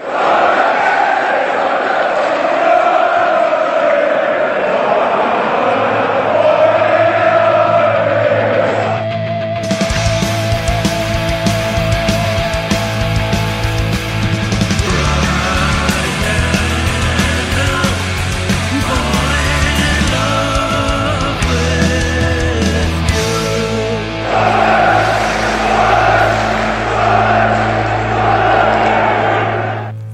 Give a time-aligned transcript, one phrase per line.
[0.00, 0.37] Hurrah!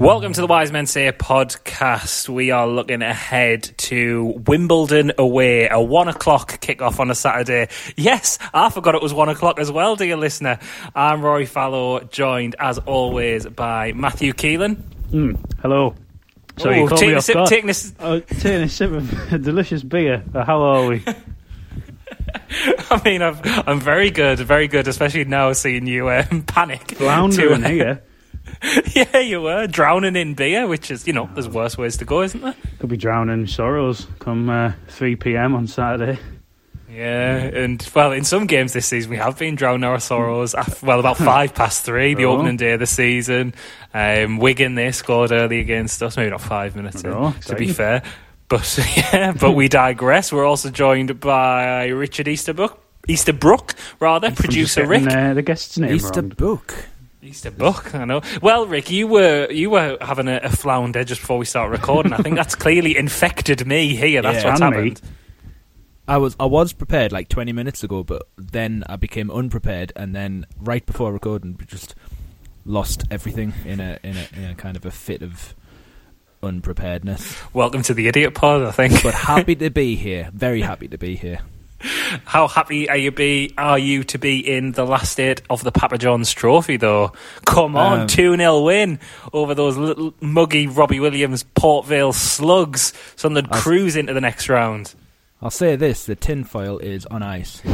[0.05, 2.29] Welcome to the Wise Men Say podcast.
[2.29, 7.69] We are looking ahead to Wimbledon away, a one o'clock kickoff on a Saturday.
[7.97, 10.59] Yes, I forgot it was one o'clock as well, dear listener.
[10.93, 14.75] I'm Rory Fallow, joined as always by Matthew Keeling.
[15.11, 15.95] Mm, hello.
[16.57, 17.49] So you called taking me a off sip- guard.
[17.49, 20.23] taking a s- Oh, taking a sip of a delicious beer.
[20.35, 21.03] Uh, How are we?
[22.91, 26.91] I mean, I'm, I'm very good, very good, especially now seeing you um, panic.
[26.91, 28.03] Floundering to- here.
[28.95, 32.21] yeah, you were drowning in beer, which is, you know, there's worse ways to go,
[32.21, 32.55] isn't there?
[32.79, 35.55] Could be drowning in sorrows come uh, 3 p.m.
[35.55, 36.19] on Saturday.
[36.89, 40.53] Yeah, and well, in some games this season we have been drowning our sorrows.
[40.53, 42.33] af- Well, about five past three, the Oh.
[42.37, 43.53] opening day of the season.
[43.93, 47.67] Um, Wigan they scored early against us, maybe not five minutes in, Oh, to be
[47.73, 48.01] fair.
[48.47, 50.31] But yeah, but we digress.
[50.31, 52.79] We're also joined by Richard Easterbrook,
[53.09, 55.07] Easterbrook rather, From just producer Rick.
[55.07, 55.97] Uh, the guest's name
[57.25, 57.93] Easter book.
[57.95, 58.21] I know.
[58.41, 62.13] Well, Rick, you were you were having a, a flounder just before we start recording.
[62.13, 64.21] I think that's clearly infected me here.
[64.21, 64.49] That's Yeah.
[64.51, 64.77] what's And me.
[64.89, 65.01] happened.
[66.07, 70.15] I was I was prepared like 20 minutes ago, but then I became unprepared, and
[70.15, 71.95] then right before recording, we just
[72.65, 75.55] lost everything in a in a, in a kind of a fit of
[76.43, 77.35] unpreparedness.
[77.53, 78.61] Welcome to the Idiot Pod.
[78.61, 79.01] I think.
[79.01, 80.29] But happy to be here.
[80.31, 81.39] Very happy to be here.
[82.25, 85.71] How happy are you be are you to be in the last eight of the
[85.71, 87.11] Papa John's Trophy though?
[87.45, 88.99] Come on, Um, two 0 win
[89.33, 92.93] over those little muggy Robbie Williams Port Vale slugs.
[93.15, 94.95] Sunderland I- cruise into the next round.
[95.41, 97.61] I'll say this: the tinfoil is on ice.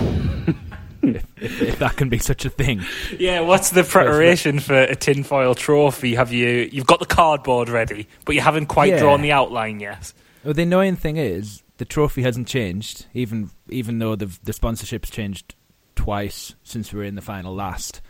[1.03, 2.81] if, if, if that can be such a thing.
[3.17, 6.15] Yeah, what's the preparation for a tinfoil trophy?
[6.15, 8.99] Have you you've got the cardboard ready, but you haven't quite Yeah.
[8.99, 10.11] drawn the outline yet.
[10.43, 15.09] Well, the annoying thing is the trophy hasn't changed, even even though the the sponsorship's
[15.09, 15.55] changed
[15.95, 18.01] twice since we were in the final last.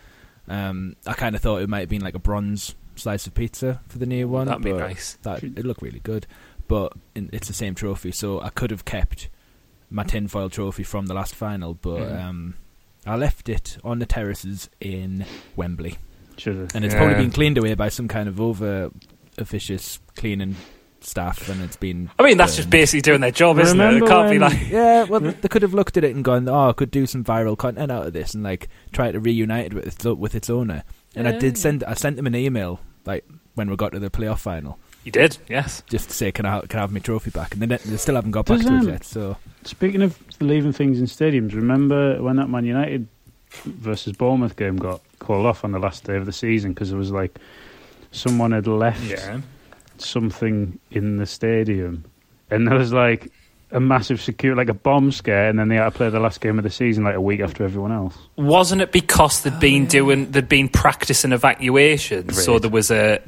[0.49, 3.79] Um, I kind of thought it might have been like a bronze slice of pizza
[3.87, 4.47] for the new one.
[4.47, 5.13] That'd be nice.
[5.21, 6.27] That it looked really good,
[6.67, 9.29] but in, it's the same trophy, so I could have kept
[9.89, 12.21] my tinfoil trophy from the last final, but Mhm.
[12.25, 12.55] um,
[13.05, 15.97] I left it on the terraces in Wembley,
[16.35, 16.75] Should've.
[16.75, 16.99] and it's Yeah.
[16.99, 18.91] probably been cleaned away by some kind of over
[19.37, 20.57] officious cleaning
[21.03, 22.09] staff, and it's been.
[22.17, 24.03] I mean, that's just basically doing their job, isn't it?
[24.03, 26.69] It can't be like Yeah, well, they could have looked at it and gone, "Oh,
[26.69, 29.73] I could do some viral content out of this," and like try to reunite it
[29.73, 30.83] with its, with its owner.
[31.15, 33.25] And I did send, I sent them an email like
[33.55, 35.37] when we got to the playoff final, you did.
[35.49, 35.83] Yes.
[35.89, 38.15] just to say, "Can I, can I have my trophy back?" And they, they still
[38.15, 39.03] haven't got back Does, to us um, yet.
[39.03, 43.07] So Speaking of leaving things in stadiums, remember when that Man United
[43.65, 46.95] versus Bournemouth game got called off on the last day of the season because it
[46.95, 47.37] was like
[48.11, 49.01] someone had left
[49.97, 52.05] something in the stadium,
[52.49, 53.31] and there was like
[53.71, 56.41] a massive security, like a bomb scare, and then they had to play the last
[56.41, 58.17] game of the season like a week after everyone else.
[58.35, 63.21] Wasn't it because they'd oh, been doing they'd been practicing evacuations, so there was a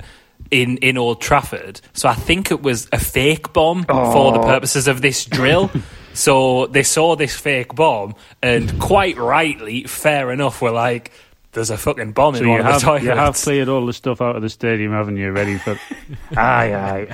[0.52, 1.80] in in Old Trafford.
[1.94, 4.46] So I think it was a fake bomb for the Oh.
[4.46, 5.72] purposes of this drill.
[6.14, 11.12] so they saw this fake bomb, and quite rightly, fair enough, were like,
[11.54, 13.70] "There's a fucking bomb So in you one of have the toilets." you have cleared
[13.70, 15.32] all the stuff out of the stadium, haven't you?
[15.32, 15.80] Ready for?
[16.38, 17.08] aye, aye.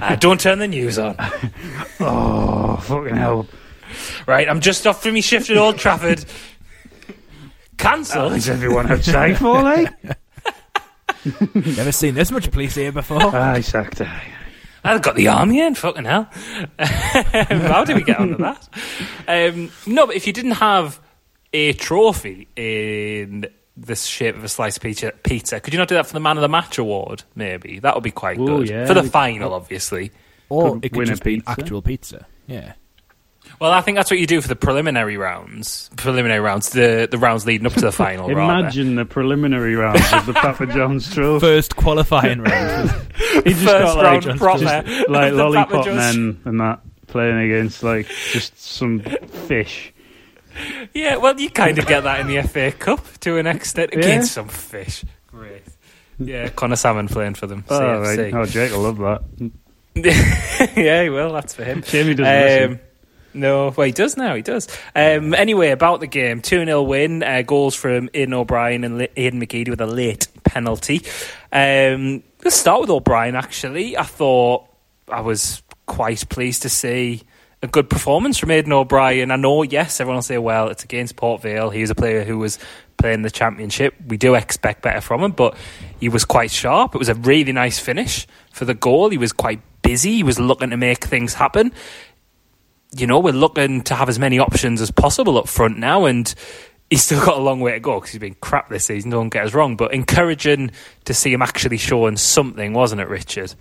[0.00, 1.16] Uh, don't turn the news on.
[2.00, 3.46] Oh fucking hell!
[4.26, 6.24] Right, I'm just off from my shift at Old Trafford.
[7.78, 8.32] Cancelled.
[8.32, 9.92] Is everyone outside for like?
[11.54, 13.34] never seen this much police here before.
[13.34, 14.00] Aye, sacked.
[14.00, 14.32] Aye.
[14.84, 16.28] I've got the army in, fucking hell.
[16.78, 18.68] How did we get onto that?
[19.26, 21.00] Um, no, but if you didn't have
[21.52, 23.46] a trophy in
[23.76, 26.20] the shape of a slice of pizza, pizza, could you not do that for the
[26.20, 27.78] Man of the Match award, maybe?
[27.80, 28.68] That would be quite Ooh, good.
[28.68, 28.86] yeah.
[28.86, 30.12] For the final, obviously.
[30.48, 31.50] or Could it could win a just be pizza.
[31.50, 32.26] actual pizza.
[32.46, 32.74] Yeah,
[33.60, 35.88] Well, I think that's what you do for the preliminary rounds.
[35.96, 38.28] Preliminary rounds, the the rounds leading up to the final.
[38.30, 39.04] Imagine rather.
[39.04, 41.40] the preliminary rounds of the Papa John's Trophy.
[41.46, 42.90] First qualifying round.
[43.44, 47.82] he just First got like, round proper just, like lollipop men and that playing against
[47.82, 49.92] like just some fish.
[50.92, 53.98] Yeah, well, you kind of get that in the FA Cup to an extent Yeah.
[54.00, 55.04] against some fish.
[55.28, 55.62] Great.
[56.18, 57.64] Yeah, Connor Salmon playing for them.
[57.68, 58.32] Oh, CFC.
[58.32, 58.34] right.
[58.34, 59.50] oh Jake will love that.
[60.76, 61.32] yeah, he will.
[61.32, 61.82] That's for him.
[61.82, 62.24] Shame he doesn't
[62.72, 62.80] listen.
[63.34, 64.34] No, well, he does now.
[64.34, 64.68] He does.
[64.94, 67.22] Um, anyway, about the game, 2 0 win.
[67.22, 71.02] Uh, goals from Ian O'Brien and Aiden McGeady with a late penalty.
[71.52, 73.96] Um, let's start with O'Brien, actually.
[73.96, 74.68] I thought
[75.08, 77.22] I was quite pleased to see
[77.60, 79.30] a good performance from Aiden O'Brien.
[79.30, 81.70] I know, yes, everyone will say, well, it's against Port Vale.
[81.70, 82.58] He was a player who was
[82.98, 83.94] playing the championship.
[84.06, 85.56] We do expect better from him, but
[85.98, 86.94] he was quite sharp.
[86.94, 89.08] It was a really nice finish for the goal.
[89.08, 90.16] He was quite busy.
[90.16, 91.72] He was looking to make things happen
[92.96, 96.32] you know, we're looking to have as many options as possible up front now, and
[96.90, 99.10] he's still got a long way to go because he's been crap this season.
[99.10, 100.70] Don't get us wrong, but encouraging
[101.04, 103.54] to see him actually showing something, wasn't it, Richard?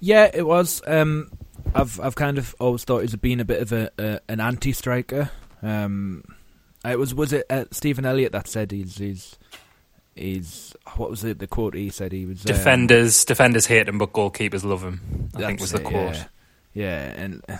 [0.00, 0.80] Yeah, it was.
[0.86, 1.30] Um,
[1.74, 5.30] I've I've kind of always thought he's been a bit of a, a an anti-striker.
[5.62, 6.24] Um,
[6.84, 9.36] it was was it uh, Stephen Elliott that said he's he's
[10.14, 13.98] he's what was it the quote he said he was um, Defenders, defenders hate him,
[13.98, 15.30] but goalkeepers love him.
[15.34, 16.14] I think was the it, quote.
[16.14, 16.24] Yeah,
[16.74, 17.56] yeah and uh,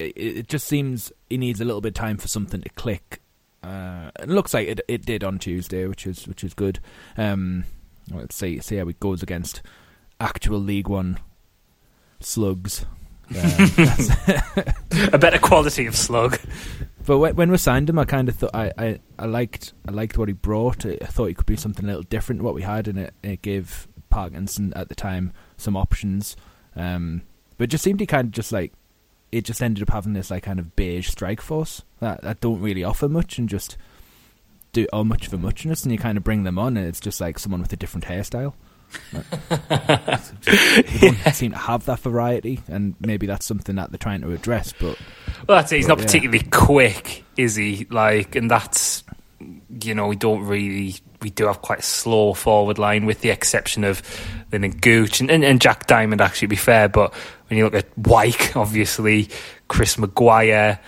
[0.00, 3.20] it, it just seems he needs a little bit of time for something to click.
[3.62, 6.80] Uh, it looks like it it did on Tuesday, which is which is good.
[7.16, 7.64] Um,
[8.10, 9.62] let's see see how it goes against
[10.18, 11.18] actual League One
[12.20, 12.86] slugs.
[13.30, 13.36] Um,
[15.12, 16.38] A better quality of slug.
[17.06, 19.90] But when, when we signed him, I kind of thought I, I, I liked I
[19.90, 20.84] liked what he brought.
[20.84, 23.14] I thought he could be something a little different to what we had, and it,
[23.22, 26.36] it gave Parkinson at the time some options.
[26.76, 27.22] Um,
[27.56, 28.74] but it just seemed he kind of just like
[29.32, 32.60] it just ended up having this like kind of beige strike force that that don't
[32.60, 33.76] really offer much and just
[34.72, 37.00] do all much of a muchness, and you kind of bring them on, and it's
[37.00, 38.54] just like someone with a different hairstyle.
[41.00, 44.72] Don't seem to have that variety, and maybe that's something that they're trying to address.
[44.72, 44.98] But
[45.46, 45.76] Well, that's it.
[45.76, 46.04] He's not Yeah.
[46.06, 47.86] particularly quick, is he?
[47.90, 49.04] Like, and that's
[49.82, 53.30] you know we don't really we do have quite a slow forward line, with the
[53.30, 54.02] exception of
[54.50, 56.20] the Gooch and, and, and Jack Diamond.
[56.20, 57.12] Actually, to be fair, but
[57.50, 59.28] when you look at Wyke, obviously
[59.68, 60.78] Chris Maguire,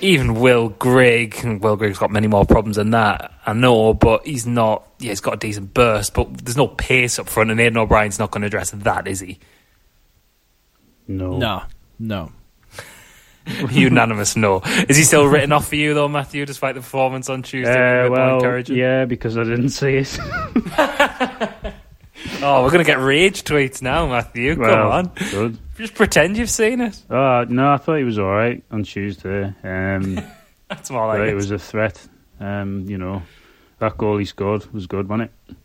[0.00, 3.32] even Will Grigg, and Will Grigg's got many more problems than that.
[3.46, 4.88] I know, but he's not.
[4.98, 8.18] Yeah, he's got a decent burst, but there's no pace up front, and Aiden O'Brien's
[8.18, 9.38] not going to address that, is he?
[11.06, 11.36] No.
[11.36, 11.62] no,
[11.98, 12.32] no,
[13.70, 14.62] Unanimous no.
[14.88, 17.70] Is he still written off for you though, Matthew, despite the performance on Tuesday?
[17.70, 18.76] Uh, being a bit more well, encouraging?
[18.78, 20.18] yeah, because I didn't see it.
[22.42, 24.58] Oh, we're going to get rage tweets now, Matthew.
[24.58, 25.30] well, Come on.
[25.30, 25.58] Good.
[25.76, 27.00] Just pretend you've seen it.
[27.10, 29.52] Oh, no, I thought he was all right on Tuesday.
[29.64, 30.14] Um,
[30.68, 31.34] That's like but it.
[31.34, 32.00] was a threat.
[32.40, 33.22] Um, you know,
[33.78, 35.56] that goal he scored was good, wasn't it?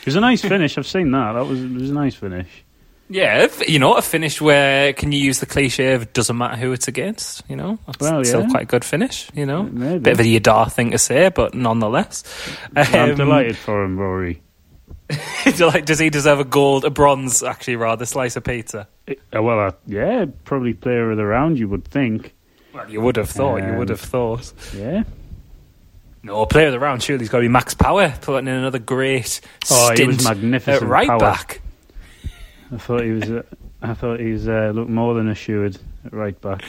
[0.00, 0.78] It was a nice finish.
[0.78, 1.32] I've seen that.
[1.32, 2.48] That was it was a nice finish.
[3.10, 6.56] Yeah, you know, a finish where can you use the cliche of it doesn't matter
[6.56, 7.78] who it's against, you know?
[7.86, 9.64] That's Well, still quite a good finish, you know?
[9.64, 9.98] Maybe.
[9.98, 12.24] Bit of a Yadar thing to say, but nonetheless.
[12.74, 14.40] I'm Um, delighted for him, Rory.
[15.60, 18.88] like, does he deserve a gold, a bronze, actually, rather, slice of pizza?
[19.08, 22.34] Uh, well, uh, yeah, probably player of the round, you would think.
[22.72, 24.52] Well, you would have thought, you Um, would have thought.
[24.74, 25.04] Yeah.
[26.22, 28.78] No, player of the round, surely he's got to be Max Power, putting in another
[28.78, 29.40] great
[29.70, 30.82] Oh, he was magnificent.
[30.82, 31.18] at right Power.
[31.20, 31.60] back.
[32.72, 33.30] I thought he was.
[33.30, 33.42] Uh,
[33.82, 35.76] I thought he was uh, looked more than assured
[36.06, 36.64] at right back.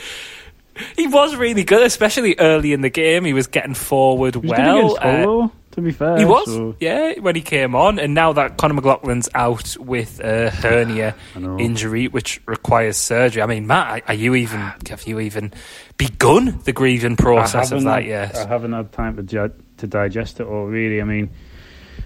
[0.97, 3.23] He was really good, especially early in the game.
[3.23, 5.51] He was getting forward was well.
[5.75, 6.17] Good against Hull, to be fair.
[6.17, 7.99] he was, so- yeah, when he came on.
[7.99, 13.41] And now that Conor McLaughlin's out with a hernia injury, which requires surgery.
[13.41, 15.53] I mean, Matt, are you even have you even
[15.97, 18.35] begun the grieving process of that yet?
[18.35, 20.65] I haven't had time to di- to digest it all.
[20.65, 21.29] Really, I mean,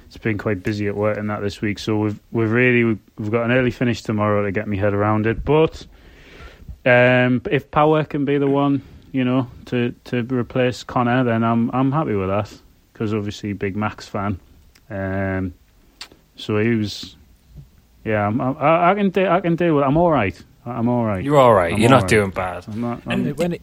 [0.08, 1.80] it's been quite busy at work and that this week.
[1.80, 4.94] So we've we've really we've, we've got an early finish tomorrow to get me head
[4.94, 5.44] around it.
[5.46, 5.86] But
[6.86, 11.70] um, if Power can be the one, you know, to to replace Connor, then I'm
[11.72, 12.52] I'm happy with that
[13.00, 14.38] because obviously big Max fan.
[14.90, 15.54] Um,
[16.36, 17.16] so he was,
[18.04, 19.86] yeah, I'm, I, I can do, I can deal with.
[19.86, 20.38] I'm all right.
[20.66, 21.24] I'm all right.
[21.24, 21.74] You're all right.
[21.74, 22.10] I'm You're all not right.
[22.10, 22.66] doing bad.
[22.68, 23.02] I'm not.
[23.08, 23.62] I'm, And- when he,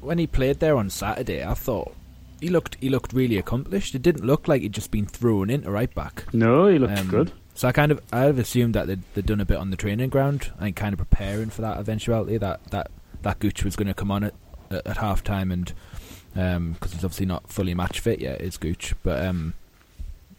[0.00, 1.92] when he played there on Saturday, I thought
[2.40, 3.94] he looked he looked really accomplished.
[3.96, 6.24] It didn't look like he'd just been thrown into right back.
[6.32, 7.32] no, he looked Um, good.
[7.56, 9.76] So I kind of I have assumed that they'd, they'd done a bit on the
[9.76, 12.90] training ground and kind of preparing for that eventuality that that
[13.22, 14.34] that Gooch was going to come on at
[14.70, 15.72] at, at half time and
[16.34, 19.54] because he's obviously not fully match fit yet is Gooch but um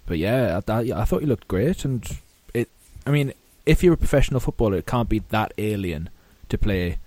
[0.05, 2.05] but yeah I, I, I thought he looked great and
[2.53, 2.69] it
[3.07, 3.33] I mean
[3.65, 6.09] if you're a professional footballer it can't be that alien
[6.49, 6.97] to play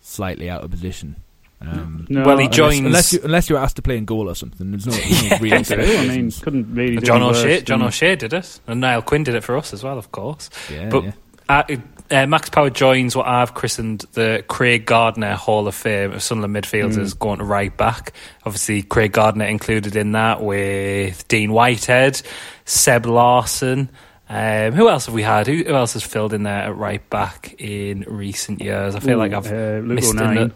[0.00, 1.16] slightly out of position.
[1.60, 4.28] Um, No, well, he unless- joins unless you unless you're asked to play in goal
[4.28, 4.70] or something.
[4.70, 6.98] There's no, there's no real True, I mean, couldn't really.
[6.98, 7.62] John O'Shea.
[7.62, 10.50] John O'Shea did it, and Niall Quinn did it for us as well, of course.
[10.70, 11.12] yeah, but yeah.
[11.48, 11.62] Uh,
[12.10, 16.54] uh, Max Power joins what I've christened the Craig Gardner Hall of Fame of Sunderland
[16.56, 17.18] midfielders Mm.
[17.18, 18.12] going to right back.
[18.44, 22.20] Obviously, Craig Gardner included in that with Dean Whitehead,
[22.64, 23.88] Seb Larsson.
[24.28, 25.46] Um, who else have we had?
[25.46, 28.94] Who, who else has filled in there at right back in recent years?
[28.96, 30.52] I feel Ooh, like I've uh, Luke missed the-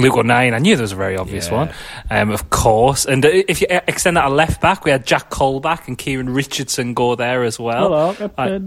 [0.00, 1.54] Luke O'Nien, I knew there was a very obvious Yeah.
[1.54, 1.70] one,
[2.10, 3.04] um, of course.
[3.04, 5.98] And uh, if you uh, extend that a left back, we had Jack Colback and
[5.98, 8.16] Kieran Richardson go there as well.
[8.38, 8.58] I-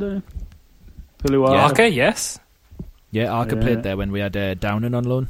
[1.18, 1.40] played there.
[1.40, 1.58] Billy Yeah.
[1.62, 1.74] Wilder.
[1.74, 2.40] Okay, yes.
[3.12, 3.62] Yeah, Arca Yeah.
[3.62, 5.28] played there when we had uh, Downing on loan,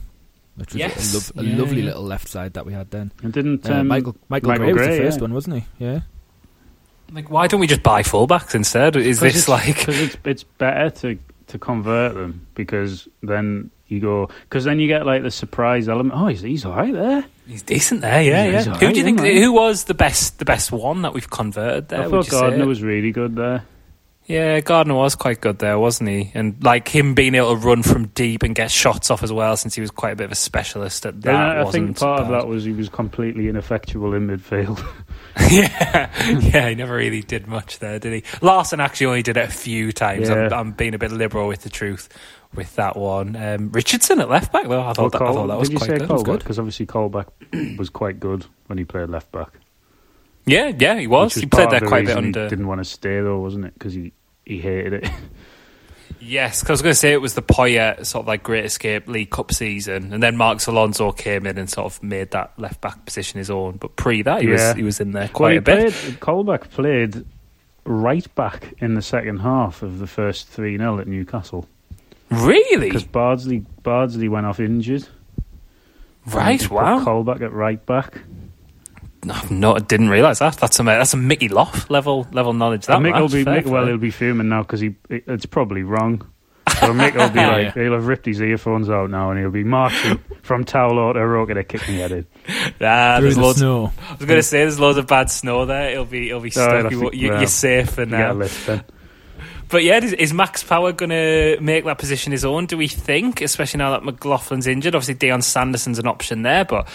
[0.56, 1.14] which was Yes.
[1.14, 1.86] a, lov- a Yeah, lovely yeah.
[1.86, 3.12] little left side that we had then.
[3.24, 5.22] And didn't Uh, um, Michael Michael, Michael Gray was the first yeah.
[5.22, 5.66] one, wasn't he?
[5.86, 6.00] Yeah.
[7.14, 8.96] Like, why don't we just buy fullbacks instead?
[8.96, 9.76] Is this it's, like?
[9.78, 14.88] because it's it's better to to convert them because then you go because then you
[14.88, 16.16] get like the surprise element.
[16.20, 17.24] Oh, he's he's all right there.
[17.48, 18.58] He's decent there, yeah, Yeah, yeah.
[18.58, 19.22] he's Who alright, do you think?
[19.22, 19.36] man.
[19.38, 20.40] Who was the best?
[20.40, 22.02] The best one that we've converted there?
[22.02, 23.64] I thought Gardner was really good there.
[24.28, 26.32] Yeah, Gardner was quite good there, wasn't he?
[26.34, 29.56] And like him being able to run from deep and get shots off as well,
[29.56, 31.22] since he was quite a bit of a specialist at that.
[31.22, 34.84] Then I, think part of that was he was completely ineffectual in midfield.
[35.52, 38.24] yeah, yeah, he never really did much there, did he?
[38.42, 40.30] Larsson actually only did it a few times.
[40.30, 42.08] I'm, I'm being a bit liberal with the truth
[42.54, 43.36] with that one.
[43.36, 45.86] Um, Richardson at left back, though, I thought, that, I thought that was did you
[45.86, 46.40] quite say good.
[46.40, 47.28] Because obviously Colback
[47.78, 49.60] was quite good when he played left back.
[50.46, 51.36] Yeah, yeah, he was.
[51.36, 52.50] Which He played there quite a bit reason he.
[52.50, 53.74] Didn't want to stay though, wasn't it?
[53.74, 54.14] Because he
[54.46, 55.10] he hated it.
[56.20, 58.66] Yes, because I was going to say it was the Poyet sort of like Great
[58.66, 62.58] Escape League Cup season, and then Marcos Alonso came in and sort of made that
[62.58, 63.78] left back position his own.
[63.78, 64.54] But pre that, he Yeah.
[64.70, 65.94] was he was in there quite he a bit.
[65.94, 67.26] Played, Colback played
[67.84, 71.68] right back in the second half of the first three 0 at Newcastle
[72.32, 72.88] Really?
[72.88, 75.08] because Bardsley Bardsley went off injured.
[76.26, 76.68] Right?
[76.72, 77.04] Wow.
[77.04, 78.20] Colback at right back.
[79.26, 80.58] No, no, I didn't realise that.
[80.58, 82.86] That's a that's a Mickey Loft level level knowledge.
[82.86, 85.24] That And Mick will be Fair Mick, well, he'll be fuming now because he it,
[85.28, 86.22] it's probably wrong.
[86.80, 87.52] So Mick will be Yeah.
[87.52, 91.26] like he'll have ripped his earphones out now and he'll be marching from Towler to
[91.26, 92.28] Roke to kick me head in.
[92.82, 93.60] Ah, there's the loads.
[93.60, 93.92] snow.
[94.10, 95.92] I was going to say there's loads of bad snow there.
[95.92, 96.70] It'll be it'll be Oh, stuck.
[96.86, 98.42] I You, think- you, well, you're safe for You get now.
[98.74, 98.86] a.
[99.68, 102.68] But yeah, is, is Max Power going to make that position his own?
[102.68, 104.94] Do we think, especially now that McLaughlin's injured?
[104.94, 106.88] Obviously, Dion Sanderson's an option there, but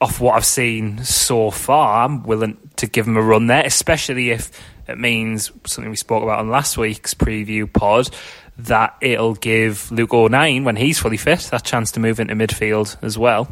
[0.00, 4.30] off what I've seen so far, I'm willing to give him a run there, especially
[4.30, 4.50] if
[4.88, 8.10] it means something we spoke about on last week's preview pod
[8.58, 12.96] that it'll give Luke O'Nien, when he's fully fit, that chance to move into midfield
[13.02, 13.48] as well.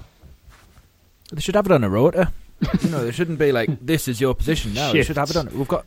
[1.32, 2.30] They should have it on a rotor.
[2.80, 4.92] you know, they shouldn't be like this is your position now.
[4.92, 5.56] They should have it on.
[5.56, 5.84] We've got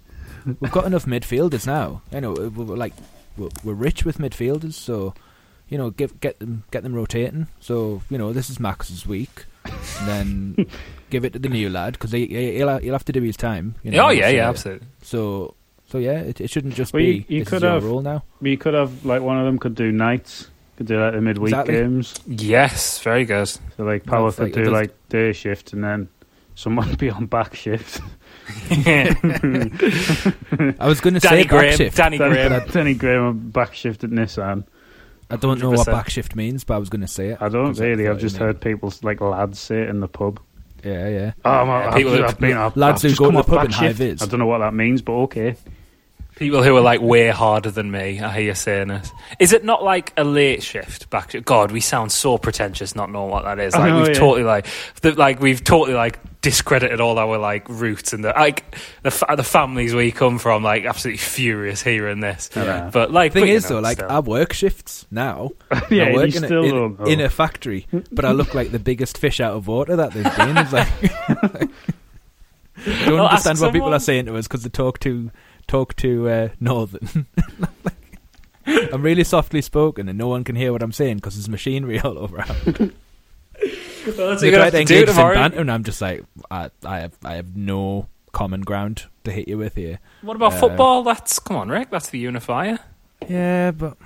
[0.60, 2.02] we've got enough midfielders now.
[2.12, 2.94] You know, we're, we're like
[3.38, 5.14] we're, we're rich with midfielders, so
[5.70, 7.48] you know, give get them get them rotating.
[7.60, 9.57] So you know, this is Max's week, and
[10.06, 10.66] then
[11.10, 13.76] give it to the new lad because he, he'll he'll have to do his time.
[13.84, 14.88] You know, oh, yeah, so- yeah, uh, absolutely.
[15.02, 15.54] So
[15.90, 17.84] so yeah, it, it shouldn't just Well, be you- you this could is your have-
[17.86, 18.24] role now.
[18.42, 21.54] You could have like one of them could do nights, could do like the midweek
[21.54, 21.76] Exactly.
[21.76, 22.14] games.
[22.28, 23.48] Yes, very good.
[23.48, 26.10] So like Power could like- do like day shift and then
[26.56, 28.02] someone be on back shift.
[28.72, 29.16] I
[30.88, 31.78] was going to Danny say back Graham.
[31.78, 31.98] shift.
[31.98, 32.68] Danny Danny, Graham.
[32.70, 34.66] Danny Graham on back shift at Nissan.
[35.30, 35.92] I don't know what 100%.
[35.92, 37.38] back shift means, but I was going to say it.
[37.42, 38.06] I don't 'cause really.
[38.06, 40.40] thought I've it just meant- heard people like lads say it in the pub.
[40.84, 41.32] Yeah, yeah.
[41.44, 43.34] Oh, I'm, I've, people just- who- I've been, I've, lads I've who just go come
[43.34, 43.98] to the off pub back in high shift.
[44.00, 44.22] vis.
[44.22, 45.56] I don't know what that means, but okay.
[46.38, 49.12] People who are like way harder than me, I hear you saying it.
[49.40, 51.30] Is it not like a late shift back?
[51.30, 53.74] To, God, we sound so pretentious not knowing what that is.
[53.74, 54.14] Like know, we've yeah.
[54.14, 54.68] totally like,
[55.02, 59.34] the, like we've totally like discredited all our like roots and the like the fa-
[59.36, 60.62] the families we come from.
[60.62, 62.52] Like absolutely furious hearing this.
[62.56, 62.92] Yeah.
[62.94, 64.12] But like, the thing but, is know, though, like still.
[64.12, 65.52] I work shifts now.
[65.90, 68.80] Yeah, I work in, still a, in, in a factory, but I look like the
[68.80, 70.58] biggest fish out of water that there's been.
[70.58, 71.46] It's like, I
[73.06, 75.32] don't Well, ask understand what people are saying to us because they talk too
[75.68, 77.26] talk to uh, northern.
[78.66, 82.00] I'm really softly spoken, and no one can hear what I'm saying because there's machinery
[82.04, 82.38] all over.
[82.38, 87.00] Well, that's They try to to engage in banter, and I'm just like, I, I
[87.00, 90.00] have, I have no common ground to hit you with here.
[90.22, 91.04] What about Uh, football?
[91.04, 91.90] That's come on, Rick.
[91.90, 92.80] That's the unifier.
[93.28, 93.98] Yeah, but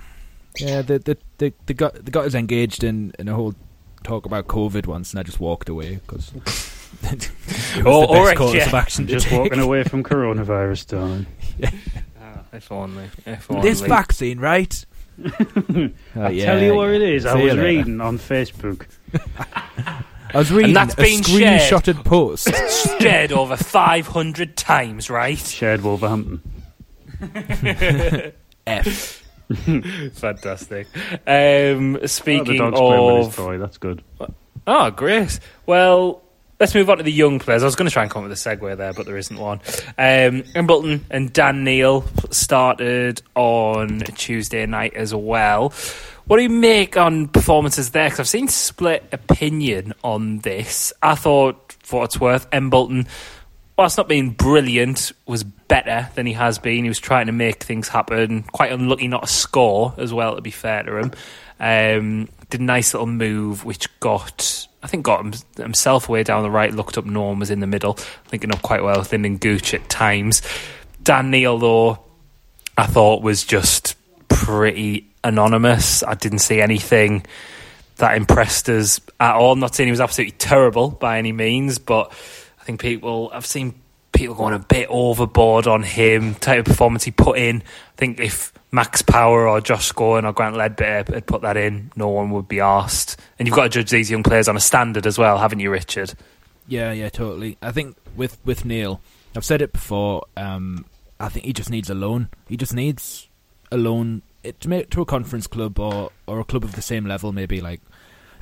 [0.58, 3.54] yeah, the they they, they got they got us engaged in, in a whole
[4.04, 6.32] talk about COVID once, and I just walked away because
[7.02, 7.30] it
[7.76, 8.66] was Oh, the best course yeah.
[8.66, 9.38] of action Just take.
[9.40, 11.26] walking away from coronavirus, darling.
[12.20, 13.08] Ah, if only.
[13.26, 13.62] If only.
[13.68, 14.84] This vaccine, right?
[15.24, 16.96] Oh, I yeah, tell you what yeah.
[16.96, 17.26] it is.
[17.26, 18.86] I See you was reading on Facebook.
[20.34, 21.60] I was reading that's a been shared.
[21.60, 22.48] screenshotted post.
[23.00, 25.38] shared over 500 times, right?
[25.38, 26.40] Shared Wolverhampton.
[28.66, 29.22] F.
[30.14, 30.86] Fantastic.
[31.26, 34.02] Um, speaking oh, of toy, that's good.
[34.66, 35.38] Oh, great.
[35.66, 36.22] Well,
[36.62, 37.64] let's move on to the young players.
[37.64, 39.36] I was going to try and come up with a segue there, but there isn't
[39.36, 39.60] one.
[39.98, 45.70] Um, Embleton and Dan Neil started on Tuesday night as well.
[46.26, 48.06] What do you make on performances there?
[48.06, 50.92] Because I've seen split opinion on this.
[51.02, 53.08] I thought, for what it's worth, Embleton,
[53.76, 56.84] whilst not being brilliant, was better than he has been.
[56.84, 58.44] He was trying to make things happen.
[58.44, 61.12] Quite unlucky not to score as well, to be fair to him.
[61.58, 65.24] Um, did a nice little move, which got I think got
[65.56, 66.72] himself way down the right.
[66.72, 67.98] Looked up Norm was in the middle,
[68.30, 70.42] linking up quite well with Lynden Gooch at times.
[71.02, 71.98] Dan Neil though,
[72.76, 73.96] I thought was just
[74.28, 76.02] pretty anonymous.
[76.02, 77.24] I didn't see anything
[77.96, 79.52] that impressed us at all.
[79.52, 82.10] I'm not saying he was absolutely terrible by any means, but
[82.60, 83.74] I think people I've seen
[84.12, 87.62] people going a bit overboard on him, type of performance he put in.
[87.62, 91.92] I think if Max Power or Josh Scowen or Grant Leadbitter had put that in,
[91.94, 93.20] no one would be asked.
[93.38, 95.70] And you've got to judge these young players on a standard as well, haven't you,
[95.70, 96.14] Richard?
[96.66, 97.58] Yeah, yeah, totally.
[97.60, 99.00] I think with with Neil,
[99.36, 100.24] I've said it before.
[100.36, 100.86] Um,
[101.20, 102.28] I think he just needs a loan.
[102.48, 103.28] He just needs
[103.70, 104.22] a loan
[104.60, 107.60] to make to a conference club or or a club of the same level, maybe
[107.60, 107.80] like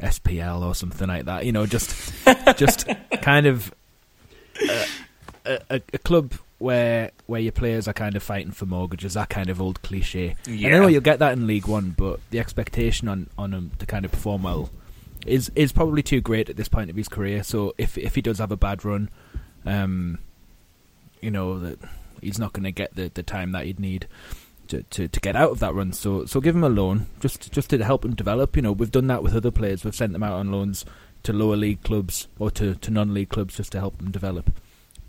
[0.00, 1.44] SPL or something like that.
[1.44, 2.12] You know, just
[2.56, 2.88] just
[3.22, 3.74] kind of
[4.60, 4.86] a,
[5.70, 9.48] a, a, club where where your players are kind of fighting for mortgages, that kind
[9.48, 10.36] of old cliche.
[10.46, 10.68] Yeah.
[10.68, 13.86] I know you'll get that in League One, but the expectation on on him to
[13.86, 14.70] kind of perform well
[15.26, 17.42] is is probably too great at this point of his career.
[17.42, 19.08] So if if he does have a bad run,
[19.64, 20.18] um,
[21.22, 21.78] you know that
[22.20, 24.06] he's not going to get the, the time that he'd need.
[24.68, 27.50] To, to, to get out of that run, so so give him a loan just
[27.50, 28.54] just to help him develop.
[28.54, 29.82] You know, we've done that with other players.
[29.82, 30.84] We've sent them out on loans
[31.24, 34.48] to lower league clubs or to, to non league clubs just to help them develop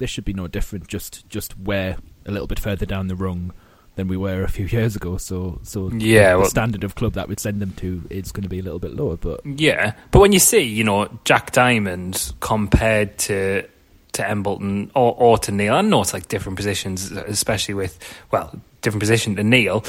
[0.01, 0.87] this should be no different.
[0.87, 3.53] Just just we're a little bit further down the rung
[3.95, 5.17] than we were a few years ago.
[5.17, 8.43] So so yeah, the well, standard of club that we'd send them to is going
[8.43, 9.15] to be a little bit lower.
[9.15, 13.67] But yeah, but when you see you know Jack Diamond compared to
[14.13, 17.97] to Embleton or, or to Neil, I know it's like different positions, especially with
[18.31, 19.85] well different position to Neil,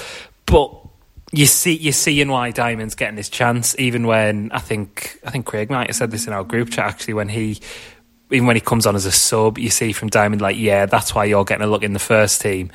[0.46, 0.79] but
[1.33, 5.46] you see you're seeing why Diamond's getting this chance, even when I think I think
[5.46, 7.59] Craig might have said this in our group chat actually when he
[8.33, 11.14] even when he comes on as a sub, you see from Diamond like, yeah, that's
[11.14, 12.71] why you're getting a look in the first team.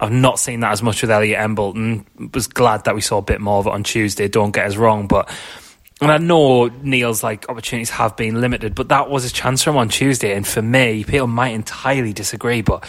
[0.00, 2.06] I've not seen that as much with Elliot Embleton.
[2.32, 4.28] Was glad that we saw a bit more of it on Tuesday.
[4.28, 5.30] Don't get us wrong, but
[6.00, 9.70] and I know Neil's like opportunities have been limited, but that was a chance for
[9.70, 10.34] him on Tuesday.
[10.34, 12.88] And for me, people might entirely disagree, but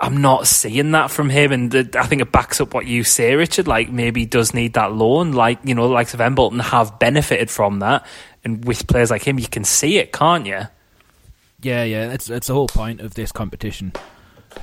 [0.00, 1.52] I'm not seeing that from him.
[1.52, 3.68] And the, I think it backs up what you say, Richard.
[3.68, 5.32] Like maybe he does need that loan.
[5.32, 8.04] Like you know, the likes of Embleton have benefited from that,
[8.44, 10.62] and with players like him, you can see it, can't you?
[11.60, 13.92] Yeah, yeah, it's it's the whole point of this competition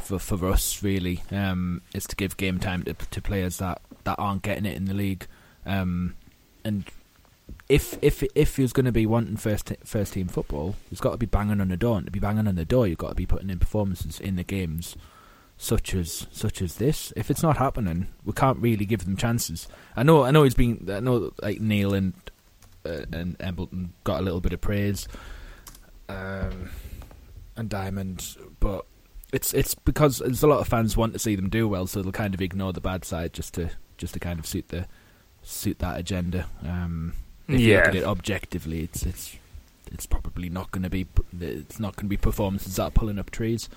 [0.01, 4.15] for for us really um, is to give game time to, to players that, that
[4.17, 5.27] aren't getting it in the league,
[5.65, 6.15] um,
[6.63, 6.85] and
[7.67, 11.17] if if if he's going to be wanting first first team football, he's got to
[11.17, 11.97] be banging on the door.
[11.97, 14.35] And to be banging on the door, you've got to be putting in performances in
[14.35, 14.95] the games,
[15.57, 17.11] such as such as this.
[17.15, 19.67] If it's not happening, we can't really give them chances.
[19.95, 22.13] I know I know he's been I know like Neil and
[22.85, 25.07] uh, and Embleton got a little bit of praise.
[26.07, 26.69] Um,
[27.57, 28.85] and Diamond, but
[29.33, 32.01] it's it's because there's a lot of fans want to see them do well, so
[32.01, 34.87] they'll kind of ignore the bad side just to just to kind of suit the
[35.43, 36.47] suit that agenda.
[36.63, 37.13] Um,
[37.47, 37.67] if yeah.
[37.67, 39.35] you look at it objectively, it's it's
[39.91, 41.05] it's probably not going to be
[41.39, 43.69] it's not going to be performances that are pulling up trees.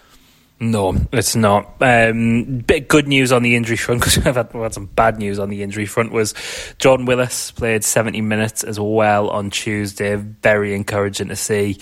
[0.60, 1.74] No, it's not.
[1.80, 5.38] Um, bit good news on the injury front because we've had, had some bad news
[5.38, 6.10] on the injury front.
[6.10, 6.34] Was
[6.78, 10.16] Jordan Willis played 70 minutes as well on Tuesday.
[10.16, 11.78] Very encouraging to see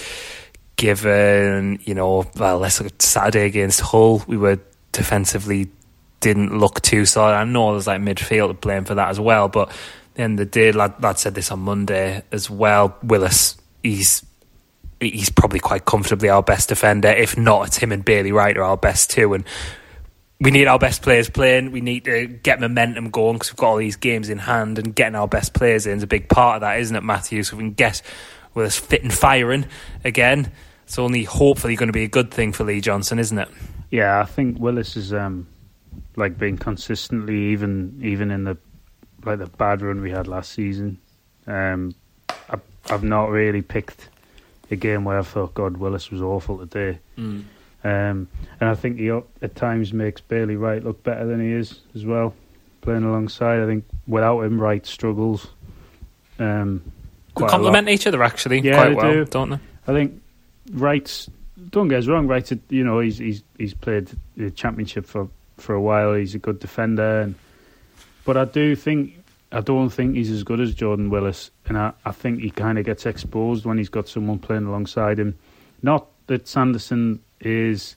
[0.76, 4.22] given, you know, well, let's look at Saturday against Hull.
[4.26, 4.58] We were
[4.92, 5.70] defensively
[6.20, 7.34] didn't look too solid.
[7.34, 9.70] I know there's like midfield to blame for that as well, but
[10.14, 12.96] then the day lad, lad said this on Monday as well.
[13.02, 14.24] Willis, he's
[14.98, 17.08] he's probably quite comfortably our best defender.
[17.08, 19.44] If not, it's him and Bailey Wright are our best two, and
[20.40, 21.70] we need our best players playing.
[21.70, 24.94] We need to get momentum going because we've got all these games in hand, and
[24.94, 27.42] getting our best players in is a big part of that, isn't it, Matthew?
[27.42, 28.00] So we can get
[28.54, 29.66] Willis fit and firing
[30.02, 30.50] again
[30.86, 33.48] it's only hopefully going to be a good thing for Lee Johnson, isn't it?
[33.90, 35.48] Yeah, I think Willis is um,
[36.14, 38.56] like being consistently even even in the
[39.24, 40.98] like the bad run we had last season.
[41.48, 41.94] Um,
[42.48, 44.08] I, I've not really picked
[44.70, 47.00] a game where I thought God Willis was awful today.
[47.18, 47.44] Mm.
[47.82, 48.28] Um,
[48.60, 52.04] and I think he at times makes Bailey Wright look better than he is as
[52.04, 52.32] well,
[52.80, 53.60] playing alongside.
[53.60, 55.48] I think without him, Wright struggles.
[56.38, 56.92] Um,
[57.36, 59.24] they complement each other actually yeah, quite well, do.
[59.24, 59.58] don't they?
[59.88, 60.20] I think
[60.72, 61.28] Wright's
[61.70, 62.50] don't get us wrong, Wright.
[62.68, 66.14] You know he's he's he's played the championship for for a while.
[66.14, 67.34] He's a good defender, and
[68.24, 71.92] but I do think I don't think he's as good as Jordan Willis, and I,
[72.04, 75.38] I think he kind of gets exposed when he's got someone playing alongside him.
[75.82, 77.96] Not that Sanderson is,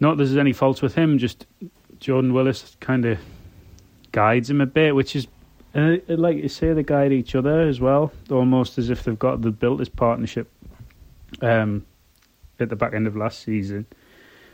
[0.00, 1.46] not there's any faults with him, just
[2.00, 3.18] Jordan Willis kind of
[4.10, 5.26] guides him a bit, which is
[5.74, 9.40] uh, like you say, they guide each other as well, almost as if they've got
[9.40, 10.50] the built this partnership
[11.40, 11.84] um,
[12.60, 13.86] at the back end of last season,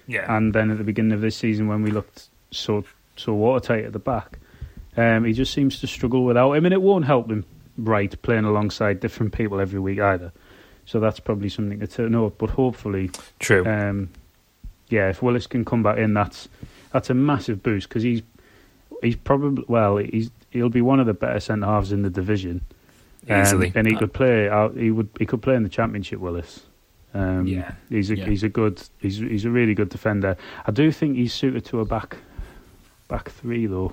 [0.07, 0.35] Yeah.
[0.37, 2.85] and then at the beginning of this season when we looked so
[3.17, 4.39] so watertight at the back.
[4.97, 7.45] Um, he just seems to struggle without him, and it won't help him
[7.77, 10.33] right playing alongside different people every week either.
[10.87, 12.39] So that's probably something to turn up.
[12.39, 13.65] But hopefully, True.
[13.67, 14.09] um,
[14.89, 16.49] yeah, if Willis can come back in, that's
[16.93, 18.23] that's a massive boost because he's
[19.03, 22.63] he's probably well, he's he'll be one of the better centre halves in the division.
[23.29, 23.73] Um, Easily.
[23.75, 24.77] and he could play out.
[24.77, 25.09] He would.
[25.19, 26.21] He could play in the championship.
[26.21, 26.63] Willis.
[27.15, 27.73] Um, Yeah.
[27.89, 28.27] he's a Yeah.
[28.27, 28.83] he's a good.
[29.01, 30.37] He's he's a really good defender.
[30.67, 32.17] I do think he's suited to a back
[33.09, 33.93] back three though.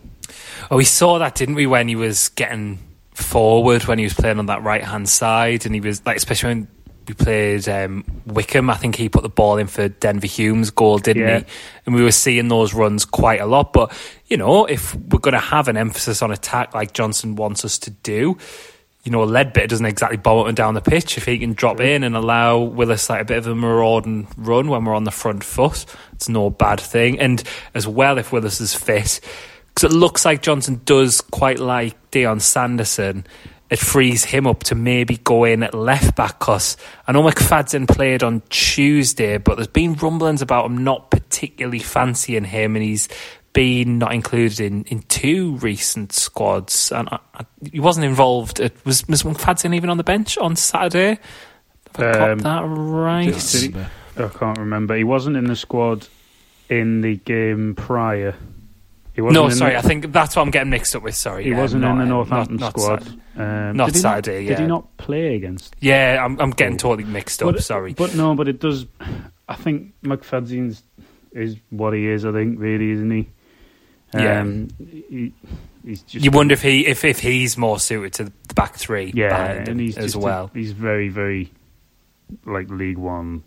[0.69, 2.80] Oh, we saw that, didn't we, when he was getting
[3.13, 6.49] forward, when he was playing on that right hand side, and he was like, especially
[6.49, 6.67] when
[7.08, 8.69] we played um, Wycombe.
[8.69, 11.39] I think he put the ball in for Denver Hume's goal, didn't Yeah.
[11.39, 11.45] he?
[11.86, 13.71] And we were seeing those runs quite a lot.
[13.71, 13.93] But
[14.28, 17.78] you know, if we're going to have an emphasis on attack like Johnson wants us
[17.80, 18.38] to do.
[19.06, 21.18] You know, Leadbitter doesn't exactly and down the pitch.
[21.18, 24.68] If he can drop in and allow Willis like a bit of a marauding run
[24.68, 27.20] when we're on the front foot, it's no bad thing.
[27.20, 27.44] And
[27.76, 29.22] as well, if Willis is fit,
[29.68, 33.28] because it looks like Johnson does quite like Dion Sanderson.
[33.70, 36.39] It frees him up to maybe go in at left back.
[36.39, 36.76] Cause
[37.08, 42.46] I know McFadzean played on Tuesday, but there's been rumblings about him not particularly fancying
[42.46, 43.08] him, and he's
[43.56, 46.91] been not included in, in two recent squads.
[46.91, 48.60] And I, I, he wasn't involved.
[48.60, 51.18] It was was McFadzean even on the bench on Saturday?
[51.96, 53.34] Have I got Um, that right?
[53.34, 54.96] Did he- I can't remember.
[54.96, 56.08] He wasn't in the squad
[56.70, 58.36] in the game prior.
[59.13, 61.15] He wasn't No, sorry, the- I think that's what I'm getting mixed up with.
[61.15, 63.04] Sorry, He yeah, wasn't not, in the Northampton not- not squad.
[63.04, 63.22] Saturday.
[63.38, 65.76] Um, Not did he Saturday, Did he not play against?
[65.82, 67.54] Yeah, I'm, I'm getting totally mixed up.
[67.54, 67.94] But- sorry.
[67.94, 68.86] But no, but it does.
[69.50, 70.84] I think McFadzean's
[71.34, 72.26] is what he is.
[72.26, 73.28] I think really, isn't he?
[74.15, 74.41] Yeah.
[74.41, 75.34] Um, he,
[75.84, 76.23] he's just.
[76.25, 79.80] you wonder if he if, if he's more suited to the back three yeah, and
[79.80, 80.51] he's as just a- well.
[80.54, 81.51] he's very, very
[82.45, 83.43] like League One,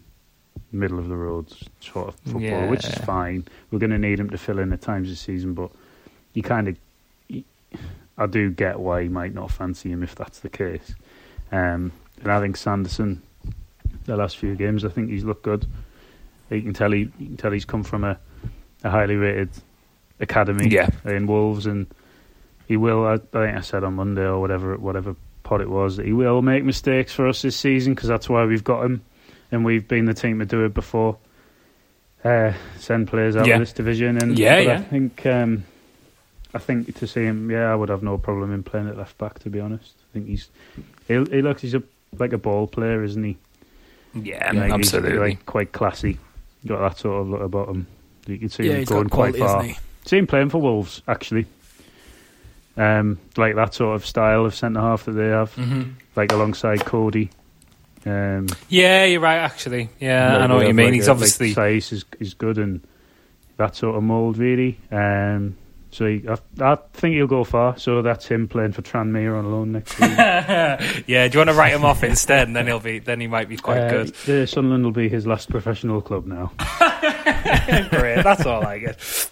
[0.72, 1.46] middle of the road
[1.80, 3.46] sort of football, which is fine.
[3.70, 5.70] We're going to need him to fill in at times this season, but
[6.34, 6.76] you kind of,
[8.16, 10.94] I do get why he might not fancy him if that's the case.
[11.50, 13.22] Um, and I think Sanderson,
[14.04, 15.66] the last few games, I think he's looked good.
[16.50, 18.18] You can tell he, you can tell he's come from a,
[18.84, 19.50] a highly rated
[20.20, 20.88] academy Yeah.
[21.04, 21.86] in Wolves, and
[22.66, 23.04] he will.
[23.06, 26.12] I, I think I said on Monday or whatever whatever pod it was that he
[26.12, 29.02] will make mistakes for us this season because that's why we've got him,
[29.50, 31.16] and we've been the team to do it before.
[32.24, 33.54] Uh, send players out Yeah.
[33.54, 34.74] of this division, and Yeah, yeah.
[34.74, 35.64] I think um,
[36.52, 39.16] I think to see him, yeah, I would have no problem in playing at left
[39.18, 39.38] back.
[39.40, 40.48] To be honest, I think he's
[41.06, 41.82] he, he looks he's a
[42.18, 43.36] like a ball player, isn't he?
[44.14, 45.18] Yeah, Like, he's, absolutely.
[45.18, 46.18] like quite classy.
[46.66, 47.86] Got that sort of look about him.
[48.26, 49.82] You can see yeah, him he's going got quite quality, far.
[50.08, 50.16] Isn't he?
[50.16, 51.46] See him playing for Wolves, actually.
[52.76, 55.94] Um, like that sort of style of centre half that they have, Mhm.
[56.14, 57.30] like alongside Coady.
[58.06, 59.38] Um, Yeah, you're right.
[59.38, 60.86] Actually, yeah, I know what you mean.
[60.86, 62.80] like He's a- obviously like is is good and
[63.56, 64.78] that sort of mould really.
[64.92, 65.56] Um,
[65.90, 66.36] so he, I,
[66.72, 67.76] I think he'll go far.
[67.78, 70.10] So that's him playing for Tranmere on loan next week.
[70.16, 71.26] yeah.
[71.26, 72.46] Do you want to write him off instead?
[72.46, 74.14] And then he'll be then he might be quite Uh, good.
[74.26, 76.52] The Sunderland will be his last professional club now.
[77.90, 79.30] Great, that's all I get.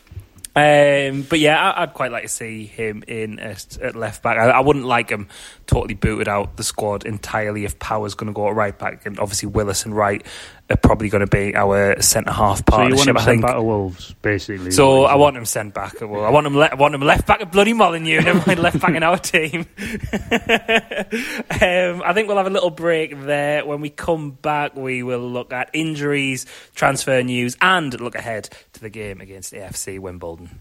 [0.56, 4.38] Um, but yeah, I, I'd quite like to see him in at, at left back.
[4.38, 5.28] I, I wouldn't like him
[5.66, 9.18] totally booted out the squad entirely if Power's going to go at right back, and
[9.18, 10.24] obviously Willis and Wright
[10.68, 12.98] are probably going to be our centre half partnership.
[12.98, 13.42] So you want him I sent think.
[13.42, 14.70] back to Wolves, basically.
[14.72, 16.00] So I want him sent back.
[16.00, 16.56] Well, I want him.
[16.56, 18.20] Le- I want him left back at bloody Molyneux.
[18.22, 19.66] Never mind left back in our team.
[19.78, 19.86] um,
[22.04, 23.64] I think we'll have a little break there.
[23.64, 28.80] When we come back, we will look at injuries, transfer news, and look ahead to
[28.80, 30.60] the game against AFC Wimbledon.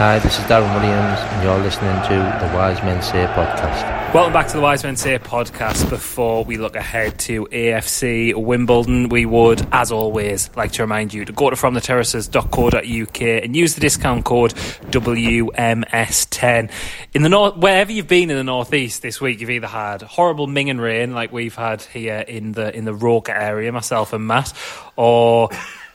[0.00, 4.14] Hi, this is Darren Williams, and you're listening to the Wise Men Say podcast.
[4.14, 5.90] Welcome back to the Wise Men Say podcast.
[5.90, 11.26] Before we look ahead to AFC Wimbledon, we would, as always, like to remind you
[11.26, 16.70] to go to fromtheterraces.co.uk and use the discount code WMS10.
[17.12, 20.46] In the north, wherever you've been in the northeast this week, you've either had horrible
[20.46, 24.54] minging rain like we've had here in the in the Roker area, myself and Matt,
[24.96, 25.50] or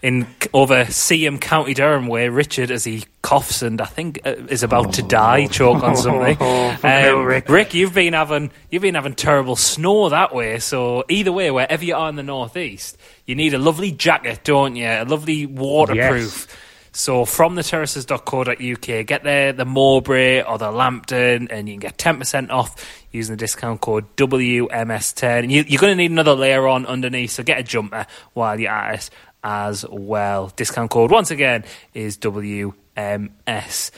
[0.05, 4.61] in over Seaham, County Durham, where Richard, as he coughs and I think uh, is
[4.61, 6.37] about to die, choke on something.
[6.85, 7.49] Um, Rick.
[7.49, 10.59] Rick, you've been having you've been having terrible snow that way.
[10.59, 14.75] So either way, wherever you are in the northeast, you need a lovely jacket, don't
[14.75, 14.85] you?
[14.85, 16.47] A lovely waterproof.
[16.47, 16.57] Yes.
[16.95, 21.97] So from the terraces.co.uk, get there the Mowbray or the Lambton, and you can get
[21.97, 25.39] 10% off using the discount code WMS10.
[25.39, 28.57] And you, you're going to need another layer on underneath, so get a jumper while
[28.57, 29.09] you're at it
[29.45, 30.51] as well.
[30.55, 33.91] Discount code, once again, is WMS10.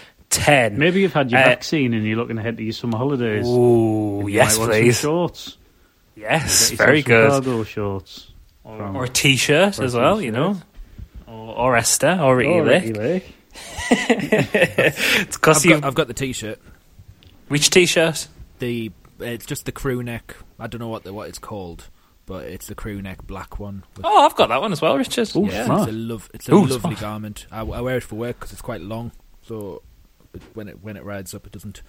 [0.78, 3.48] Maybe you've had your Uh, vaccine and you're looking ahead to your summer holidays.
[3.48, 5.00] Ooh, You yes, might want please.
[5.00, 5.58] Some shorts.
[6.16, 7.30] Yes, Get very some good.
[7.32, 8.32] Cargo shorts.
[8.64, 10.34] from- Or a t-shirt Or a as well, you t-shirt.
[10.36, 10.62] know.
[11.28, 13.34] Or, or Esther, or Ricky Oh, Lake.
[13.90, 16.60] It's because I've got, I've got the t-shirt.
[17.48, 18.28] Which t-shirt?
[18.60, 20.36] The it's just the crew neck.
[20.60, 21.88] I don't know what the, what it's called,
[22.28, 23.84] but it's the crew neck black one.
[23.96, 25.36] With, Oh, I've got that one as well, Richard.
[25.36, 25.88] Ooh, yeah, smart.
[25.88, 26.30] it's a love.
[26.36, 27.00] It's a Ooh, lovely smart.
[27.00, 27.48] garment.
[27.52, 29.12] I, I wear it for work because it's quite long,
[29.42, 29.82] so
[30.36, 31.82] it, when it when it rides up, it doesn't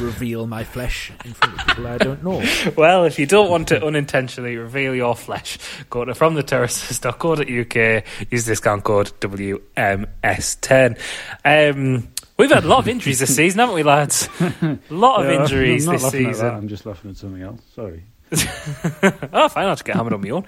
[0.00, 2.44] reveal my flesh in front of people I don't know.
[2.76, 5.56] Well, if you don't want to unintentionally reveal your flesh,
[5.88, 10.98] go to fromtheterraces.co.uk, use discount code WMS10.
[11.44, 14.28] Um, we've had a lot of injuries this season, haven't we, lads?
[14.40, 16.54] A lot of Yeah, injuries I'm not this laughing at that, season.
[16.54, 17.60] I'm just laughing at something else.
[17.74, 18.04] Sorry.
[19.32, 20.44] oh, fine, I'll just get hammered on my own.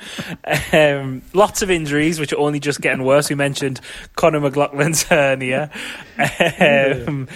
[0.72, 3.28] Um, lots of injuries, which are only just getting worse.
[3.30, 3.80] We mentioned
[4.16, 5.70] Conor McLaughlin's hernia.
[6.18, 7.28] Um,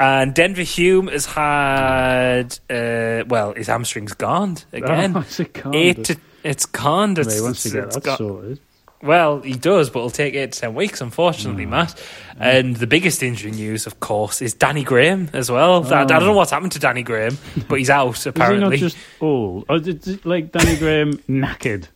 [0.00, 5.16] and Denver Hume has had, uh, well, his hamstring's gone again.
[5.16, 7.16] Oh, it's a con, eight to, it's gone.
[7.18, 8.60] It's, he wants to get it's that got- sorted.
[9.02, 11.70] Well, he does, but it'll take eight to ten weeks, unfortunately, Hmm.
[11.70, 12.02] Matt.
[12.40, 15.84] And the biggest injury news, of course, is Danny Graham as well.
[15.92, 17.36] I, I don't know what's happened to Danny Graham,
[17.68, 18.26] but he's out apparently.
[18.26, 18.70] Is he apparently.
[18.70, 19.64] not just old?
[19.68, 21.88] Or is it like Danny Graham knackered?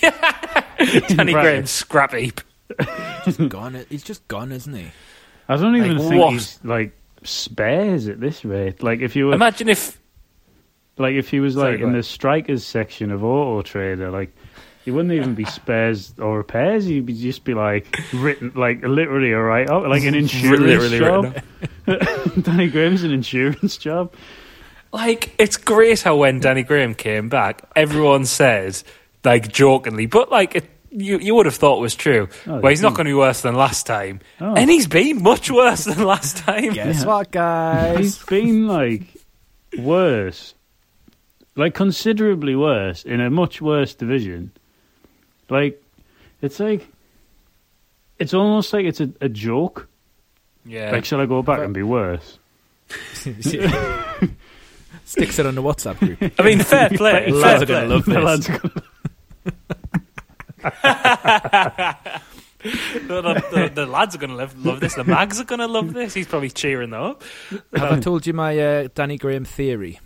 [0.00, 1.42] Danny Right.
[1.42, 2.40] Graham scrap heap.
[3.24, 3.84] He's gone.
[3.88, 4.90] He's just gone, isn't he?
[5.48, 6.32] I don't even Like think what?
[6.32, 6.92] he's like
[7.24, 8.82] spares at this rate.
[8.82, 10.00] Like if you were, Imagine if
[10.96, 11.98] like if he was like go in ahead.
[11.98, 14.34] the strikers section of Auto Trader, like
[14.84, 16.84] he wouldn't even be spares or repairs.
[16.84, 20.98] He'd be just be like written, like literally a write up, like an insurance Literally
[20.98, 21.42] job.
[22.42, 24.12] Danny Graham's an insurance job.
[24.92, 28.82] Like, it's great how when Danny Graham came back, everyone said,
[29.24, 32.28] like, jokingly, but like, it, you you would have thought was true.
[32.46, 34.54] Oh, well, he's not going to be worse than last time, Oh.
[34.54, 36.74] and he's been much worse than last time.
[36.74, 37.98] Guess what, guys?
[37.98, 39.04] He's been like
[39.78, 40.52] worse,
[41.56, 44.52] like considerably worse in a much worse division.
[45.52, 45.80] Like
[46.40, 46.88] it's like
[48.18, 49.88] it's almost like it's a, a joke.
[50.64, 50.90] Yeah.
[50.92, 52.38] Like, shall I go back and be worse?
[55.04, 56.32] Sticks it on the WhatsApp group.
[56.38, 57.30] I mean, fair play.
[57.30, 58.24] The fair lads are going to love The this.
[58.24, 58.82] lads are gonna-
[62.62, 64.94] the, the- the- the lads are going to love, love this.
[64.94, 66.14] The mags are going to love this.
[66.14, 67.22] He's probably cheering them up.
[67.74, 69.98] Have I told you my uh, Danny Graham theory?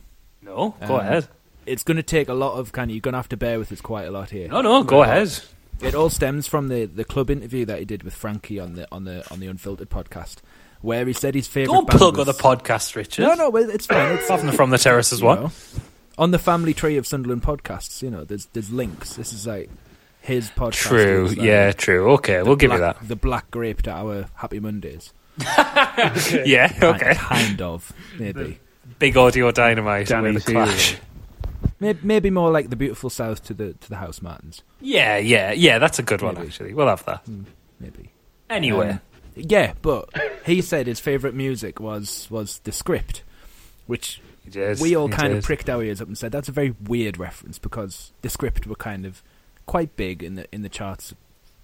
[0.43, 1.29] No, go Um, ahead.
[1.67, 2.95] It's going to take a lot of kind of.
[2.95, 4.49] You're going to have to bear with us quite a lot here.
[4.49, 5.39] No, no, go ahead.
[5.81, 8.89] It all stems from the, the club interview that he did with Frankie on the
[8.91, 10.37] on the on the Unfiltered podcast,
[10.81, 11.75] where he said his favorite.
[11.75, 13.23] Don't band plug was, other podcasts, Richard.
[13.23, 14.13] No, no, well, it's fine.
[14.15, 15.43] It's, Apart from the From the Terraces you one.
[15.43, 15.51] know,
[16.17, 19.17] on the family tree of Sunderland podcasts, you know, there's there's links.
[19.17, 19.69] This is like
[20.21, 20.73] his podcast.
[20.73, 22.13] True, is, like, yeah, true.
[22.13, 22.97] Okay, we'll give you that.
[23.07, 25.13] The black grape to our Happy Mondays.
[26.47, 27.15] Yeah, okay.
[27.15, 28.59] Kind of, maybe.
[28.99, 30.97] Big audio dynamite Danny the clash.
[31.81, 31.99] Maybe.
[32.03, 34.63] Maybe more like the beautiful south to the to the House Martins.
[34.81, 35.79] Yeah, yeah, yeah.
[35.79, 36.73] That's a good one, actually.
[36.75, 37.23] We'll have that.
[37.81, 38.11] Maybe.
[38.49, 39.01] Anyway, Um,
[39.35, 40.09] yeah, but
[40.47, 43.23] he said his favourite music was was the script,
[43.87, 45.39] which did, we all kind did.
[45.39, 48.67] of pricked our ears up and said that's a very weird reference because the script
[48.67, 49.23] were kind of
[49.67, 51.13] quite big in the in the charts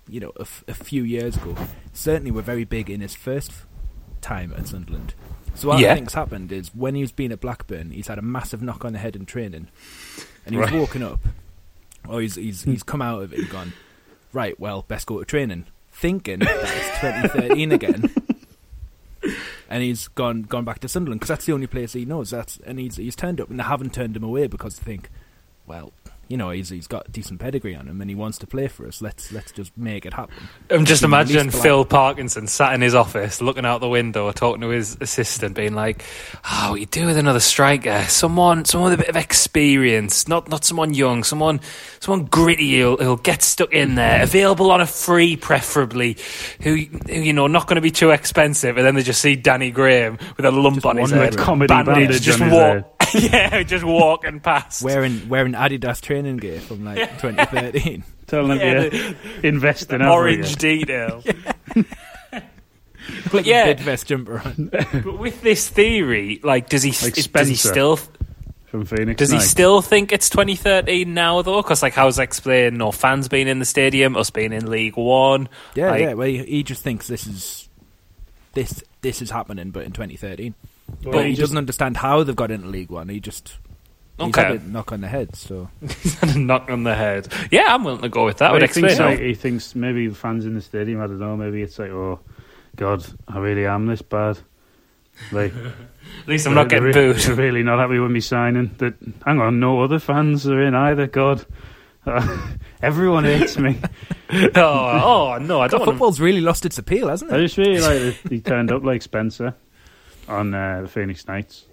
[0.09, 1.57] you know, a, f- a few years ago,
[1.93, 3.53] certainly were very big in his first
[4.21, 5.15] time at Sunderland.
[5.55, 5.93] So what Yeah.
[5.93, 8.93] I think's happened is when he's been at Blackburn, he's had a massive knock on
[8.95, 9.69] the head in training,
[10.47, 10.73] and he's Right.
[10.73, 11.21] woken up,
[12.09, 12.73] or he's he's hmm.
[12.73, 13.73] he's come out of it and gone,
[14.33, 18.11] right, well, best go to training, thinking that it's 2013 again.
[19.69, 22.29] And he's gone gone back to Sunderland because that's the only place he knows.
[22.29, 25.09] That's and he's he's turned up, and they haven't turned him away because they think,
[25.67, 25.95] well,
[26.33, 28.87] you know, he's he's got decent pedigree on him, and he wants to play for
[28.87, 29.03] us.
[29.03, 30.35] Let's let's just make it happen.
[30.71, 33.89] I'm just At least imagining Black- Phil Parkinson sat in his office, looking out the
[33.89, 36.03] window, talking to his assistant, being like,
[36.51, 38.03] "Oh, what you do with another striker?
[38.09, 41.61] Someone, someone with a bit of experience, not not someone young, someone,
[42.01, 46.17] someone gritty who'll, who'll get stuck in there, available on a free, preferably,
[46.63, 49.37] who, who you know, not going to be too expensive." And then they just see
[49.37, 52.49] Danny Graham with a lump Just on his head, with comedy bandage, bandage just on
[52.49, 52.92] his walk,
[53.33, 54.83] yeah, just walking past.
[54.83, 58.05] Wearing wearing Adidas training gear from like 2013.
[58.27, 61.23] Tell them Yeah, to invest in Orange detail.
[63.27, 63.67] Put yeah.
[63.67, 64.71] the bid vest jumper on.
[64.71, 67.99] But with this theory, like, does he Like does he still
[68.67, 69.19] from Phoenix.
[69.19, 71.61] does he still think it's 2013 now though?
[71.61, 75.49] Because like, how's explain no fans being in the stadium, us being in League One?
[75.75, 76.15] Yeah, Like- yeah.
[76.15, 77.69] Well, he, he just thinks this is
[78.55, 80.55] this this is happening, but in 2013.
[81.05, 83.09] Well, but he he, just- doesn't understand how they've got into League One.
[83.09, 83.57] He just
[84.19, 84.43] he's Okay.
[84.43, 85.35] had a knock on the head.
[85.37, 87.29] So He's had a knock on the head.
[87.51, 88.53] Yeah, I'm willing to go with that.
[88.53, 89.11] Well, would he thinks explain.
[89.11, 91.01] like, he thinks maybe the fans in the stadium.
[91.01, 91.37] I don't know.
[91.37, 92.21] Maybe it's like, oh
[92.77, 94.39] God, I really am this bad.
[95.31, 95.53] Like
[96.23, 97.17] At least I'm not getting re- booed.
[97.17, 98.75] They're really not happy with me signing.
[98.79, 98.95] That
[99.27, 101.07] hang on, no other fans are in either.
[101.07, 101.45] God,
[102.83, 103.79] everyone hates me.
[104.33, 105.81] oh, oh no, I don't.
[105.81, 107.35] Want football's really lost its appeal, hasn't it?
[107.37, 109.55] I just really like he turned up like Spencer
[110.29, 111.65] on uh, the Phoenix Nights.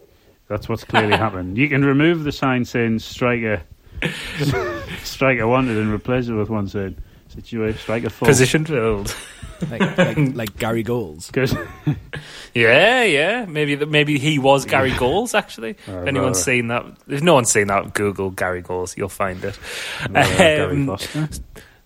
[0.48, 1.58] That's what's clearly happened.
[1.58, 3.62] You can remove the sign saying striker,
[5.04, 8.28] striker wanted, and replace it with one saying situation striker full.
[8.28, 9.16] position filled.
[9.70, 11.30] like, like, like Gary Goals.
[11.34, 11.56] 'Cause-
[12.56, 13.46] Yeah, yeah.
[13.46, 15.36] Maybe th- maybe he was Gary Goals.
[15.36, 16.46] Actually, Oh, if anyone's right.
[16.46, 18.98] seen that, if no one's seen that, Google Gary Goals.
[18.98, 19.60] You'll find it.
[20.04, 20.08] uh,
[20.38, 21.30] Gary Um, Foster.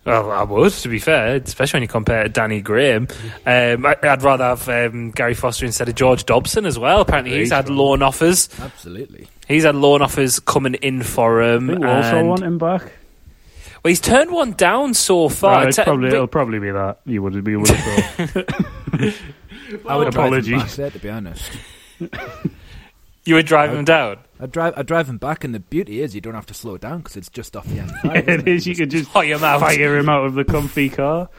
[0.06, 3.08] Well, I would, to be fair, especially when you compare to Danny Graham.
[3.46, 7.00] Um, I, I'd rather have um, Gary Foster instead of George Dobson as well.
[7.02, 8.50] Apparently, he's had loan offers.
[8.60, 9.28] Absolutely.
[9.48, 11.70] He's had loan offers coming in for him.
[11.70, 12.82] I think we also want him back.
[12.82, 12.92] well,
[13.89, 15.54] he's turned one down so far.
[15.60, 17.00] Right, It's, uh, probably, but- it'll probably be that.
[17.06, 18.54] You would, you would have thought.
[19.88, 20.62] I would drive him apologies.
[20.63, 21.50] back there, to be honest.
[23.26, 24.18] you would drive him down.
[24.40, 26.78] I'd drive, I'd drive him back, and the beauty is you don't have to slow
[26.78, 28.16] down because it's just off the M5.
[28.16, 28.68] it isn't is.
[28.68, 29.62] You could just Fire him out.
[29.62, 31.30] fire him out of the comfy car.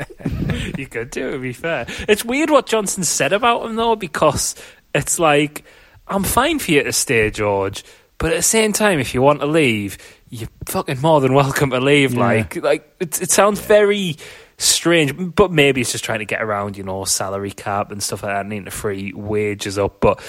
[0.76, 1.86] you could do, to be fair.
[2.08, 4.54] It's weird what Johnson said about him, though, because
[4.94, 5.64] it's like,
[6.08, 7.84] I'm fine for you to stay, George,
[8.18, 9.96] but at the same time, if you want to leave,
[10.28, 12.14] you're fucking more than welcome to leave.
[12.14, 12.20] Yeah.
[12.20, 14.16] Like, like it, it sounds very
[14.58, 18.22] strange, but maybe it's just trying to get around, you know, salary cap and stuff
[18.24, 20.00] like that, and needing to free wages up.
[20.00, 20.20] But,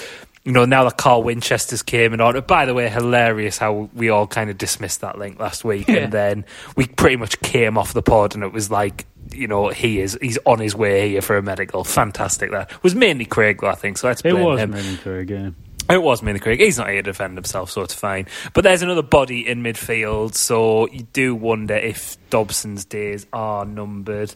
[0.44, 4.08] you know, now that Carl Winchester's came in on, by the way, hilarious how we
[4.08, 5.88] all kind of dismissed that link last week.
[5.88, 5.96] Yeah.
[5.98, 6.44] And then
[6.76, 10.18] we pretty much came off the pod and it was like, you know, he is,
[10.20, 11.84] he's on his way here for a medical.
[11.84, 12.72] Fantastic that.
[12.72, 14.70] It was mainly Craig, though, I think, so let's It was him.
[14.72, 15.28] mainly Craig.
[15.28, 15.56] game.
[15.88, 16.60] It was mainly Craig.
[16.60, 18.26] He's not here to defend himself, so it's fine.
[18.54, 24.32] But there's another body in midfield, so you do wonder if Dobson's days are numbered.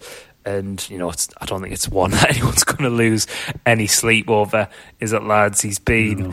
[0.47, 3.27] And you know, it's, I don't think it's one that anyone's going to lose
[3.67, 4.69] any sleep over.
[5.01, 5.61] Is it, lads?
[5.61, 6.33] He's been,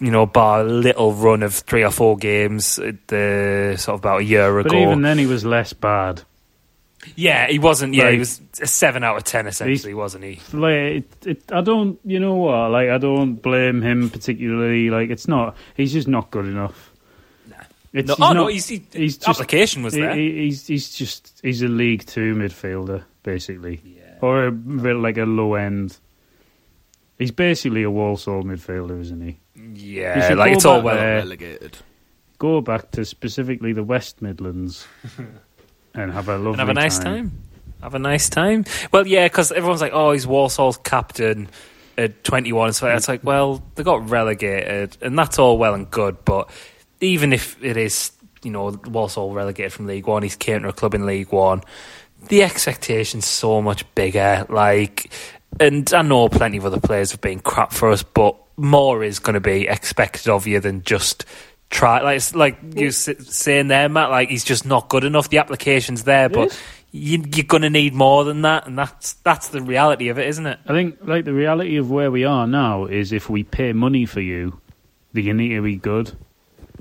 [0.00, 4.00] you know, bar a little run of three or four games uh, the sort of
[4.00, 4.82] about a year But ago.
[4.82, 6.22] even then, he was less bad.
[7.14, 7.94] yeah, he wasn't.
[7.94, 10.40] Yeah, he was a seven out of ten essentially, wasn't he?
[10.52, 12.70] Like, it, it, I don't, you know what?
[12.72, 14.90] Like, I don't blame him particularly.
[14.90, 15.56] Like, it's not.
[15.76, 16.90] He's just not good enough.
[17.92, 20.14] It's, No, he's oh no, not- he's, he, he's just- application was there.
[20.14, 23.82] he- he's he's just he's a League Two midfielder basically,
[24.22, 25.98] or a, bit like a low end.
[27.18, 29.38] He's basically a Walsall midfielder, isn't he?
[29.74, 30.96] Yeah, like it's all well.
[30.96, 31.16] there.
[31.16, 31.76] Relegated.
[32.38, 34.86] Go back to specifically the West Midlands
[35.94, 37.42] and have a lovely and have a nice time.
[37.82, 38.64] Have a nice time.
[38.92, 41.48] Well, yeah, because everyone's like, "Oh, he's Walsall's captain
[41.98, 46.24] at 21." So it's like, well, they got relegated, and that's all well and good.
[46.24, 46.48] But
[47.02, 48.12] even if it is,
[48.42, 51.62] you know, Walsall relegated from League One, he's came to a club in League One.
[52.28, 54.46] The expectation's so much bigger.
[54.48, 55.10] Like,
[55.60, 59.18] and I know plenty of other players have been crap for us, but more is
[59.18, 61.24] going to be expected of you than just
[61.70, 62.00] try.
[62.02, 64.10] Like, it's like you s- saying there, Matt.
[64.10, 65.30] Like, he's just not good enough.
[65.30, 66.60] The application's there, but
[66.90, 70.26] you, you're going to need more than that, and that's that's the reality of it,
[70.28, 70.58] isn't it?
[70.66, 74.06] I think like the reality of where we are now is if we pay money
[74.06, 74.60] for you,
[75.12, 76.16] then you need to be good.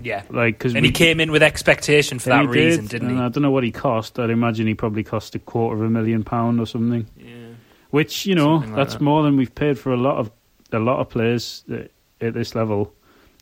[0.01, 3.17] Yeah, like because and he came in with expectation for that reason, did, not he?
[3.17, 4.19] I don't know what he cost.
[4.19, 7.07] I'd imagine he probably cost a quarter of a million pound or something.
[7.17, 7.53] Yeah,
[7.89, 9.01] which you know like that's that.
[9.01, 10.31] more than we've paid for a lot of
[10.71, 11.63] a lot of players
[12.21, 12.93] at this level.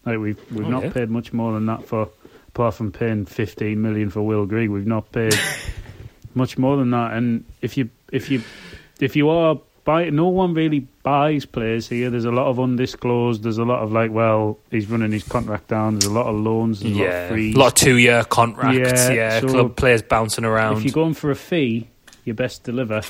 [0.06, 2.10] Like we've we've not paid much more than that for
[2.50, 4.70] apart from paying fifteen million for Will Grigg.
[4.70, 5.36] We've not paid
[6.36, 7.14] much more than that.
[7.14, 8.44] And if you if you
[9.00, 12.10] if you are buy, no one really buys players here.
[12.10, 13.44] There's a lot of undisclosed.
[13.44, 15.94] There's a lot of like, well, he's running his contract down.
[16.00, 16.82] There's a lot of loans.
[16.82, 17.56] There's a lot of yeah, frees.
[17.56, 19.08] a lot of two-year contracts.
[19.08, 20.78] Yeah, Yeah, so club players bouncing around.
[20.80, 21.88] if you're going for a fee,
[22.26, 23.02] you best deliver.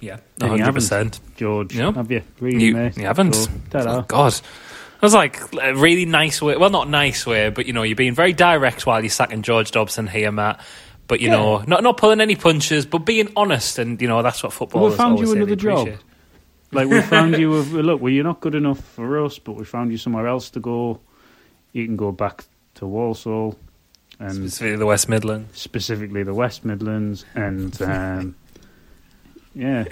[0.00, 1.18] yeah, you hundred percent.
[1.36, 1.92] George, Yeah.
[1.92, 3.34] have you really, You, you haven't.
[3.34, 3.50] So.
[3.74, 4.34] Oh, God.
[4.34, 6.56] It was like a really nice way.
[6.56, 9.72] Well, not nice way, but you know, you're being very direct while you're sacking George
[9.72, 10.60] Dobson here, Matt.
[11.08, 11.36] But you Yeah.
[11.36, 14.88] know, not not pulling any punches, but being honest, and you know that's what football.
[14.88, 15.80] We found you another job.
[15.88, 16.04] Appreciate.
[16.72, 17.54] Like we found you.
[17.58, 20.48] A, look, well, you're not good enough for us, but we found you somewhere else
[20.50, 21.00] to go.
[21.72, 22.44] You can go back
[22.76, 23.58] to Walsall,
[24.18, 25.58] and Specifically the West Midlands.
[25.60, 28.34] specifically the West Midlands, and um,
[29.54, 29.84] yeah,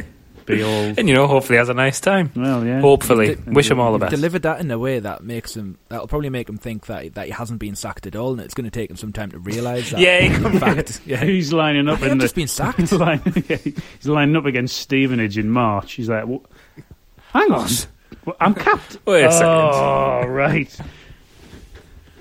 [0.46, 2.30] be all And you know, hopefully has a nice time.
[2.34, 2.64] well.
[2.64, 4.10] Yeah, Hopefully, You've de- wish him all the best.
[4.10, 5.78] delivered that in a way that makes him.
[5.88, 8.54] That'll probably make him think that that he hasn't been sacked at all, and it's
[8.54, 10.00] going to take him some time to realise that.
[10.00, 11.24] Yeah, he- in fact, yeah.
[11.24, 12.78] He's lining up I've in the just been sacked.
[12.80, 15.92] he's, lining, yeah, he's lining up against Stevenage in March.
[15.92, 16.40] He's like, "Wha-
[17.32, 17.68] hang on,
[18.40, 18.98] I'm capped.
[19.06, 19.48] Wait a second.
[19.48, 20.80] Oh, right.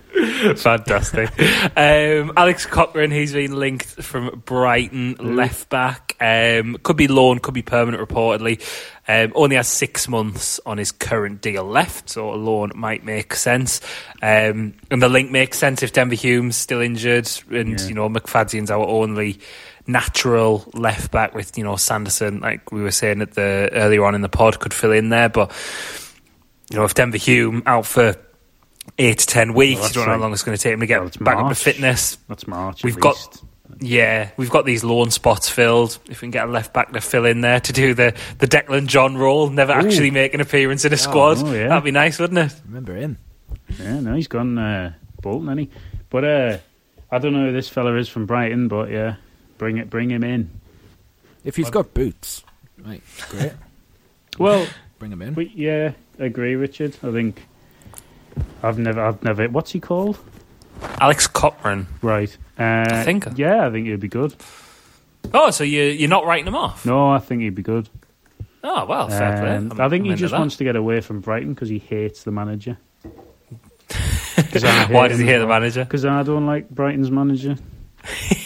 [0.58, 1.30] Fantastic.
[1.78, 6.16] um, Alex Cochrane, he's been linked from Brighton, left back.
[6.20, 8.62] Um, could be loan, could be permanent, reportedly.
[9.08, 13.34] Um, only has six months on his current deal left, so a loan might make
[13.36, 13.82] sense.
[14.22, 17.88] Um, and the link makes sense if Denver Hume's still injured, and Yeah.
[17.88, 19.40] you know McFadzean's our only
[19.88, 21.34] natural left back.
[21.34, 24.60] With you know Sanderson, like we were saying at the earlier on in the pod,
[24.60, 25.52] could fill in there, but
[26.72, 28.16] you know if Denver Hume out for
[28.98, 29.76] eight to ten weeks.
[29.76, 31.08] Well, that's you don't know how long it's going to take him to get well,
[31.08, 32.18] it's back up to fitness.
[32.28, 32.84] That's March.
[32.84, 33.44] We've at got- least.
[33.82, 36.00] Yeah, we've got these loan spots filled.
[36.10, 38.48] If we can get a left back to fill in there to do the, the
[38.48, 41.70] Declan John role, never actually make an appearance in a squad, oh, yeah.
[41.70, 42.60] that'd be nice, wouldn't it?
[42.66, 43.18] Remember him?
[43.80, 45.80] Yeah, no, he's gone uh, Bolton, hasn't he?
[46.10, 46.58] But uh,
[47.10, 49.16] I don't know who this fella is from Brighton, but yeah,
[49.58, 50.50] bring it, bring him in.
[51.46, 52.44] If he's got boots,
[52.84, 53.54] right, great.
[54.38, 54.68] Well,
[54.98, 55.36] Bring him in.
[55.36, 56.98] we, yeah, agree, Richard.
[57.04, 57.46] I think
[58.64, 59.48] I've never, I've never.
[59.50, 60.18] What's he called?
[61.02, 61.88] Alex Cochrane.
[62.02, 62.36] Right.
[62.58, 64.36] Uh, I think- Yeah, I think he'd be good.
[65.34, 66.86] Oh, so you you're not writing him off?
[66.86, 67.90] No, I think he'd be good.
[68.64, 69.56] Oh well, fair play.
[69.58, 70.40] Um, I'm- I think I'm he into just that.
[70.40, 72.78] wants to get away from Brighton because he hates the manager.
[74.52, 75.60] 'Cause I Why does he him hate the well.
[75.60, 75.84] manager?
[75.84, 77.56] Because I don't like Brighton's manager.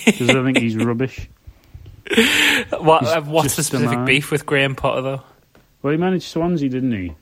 [0.06, 1.30] Because I think he's rubbish.
[2.78, 4.06] What, uh, what's the just a specific man.
[4.06, 5.22] beef with Graham Potter though?
[5.82, 7.14] Well, he managed Swansea, didn't he?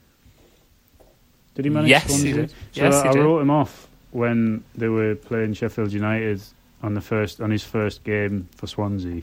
[1.55, 2.33] Did he manage Yes, he Swansea?
[2.33, 2.49] did.
[2.49, 3.19] So Yes, he I did.
[3.19, 6.41] wrote him off when they were playing Sheffield United
[6.83, 9.21] on the first on his first game for Swansea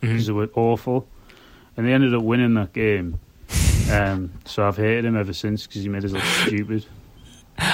[0.00, 0.26] because Mhm.
[0.26, 1.06] they were awful,
[1.76, 3.18] and they ended up winning that game.
[3.90, 6.84] Um, so I've hated him ever since because he made us look stupid.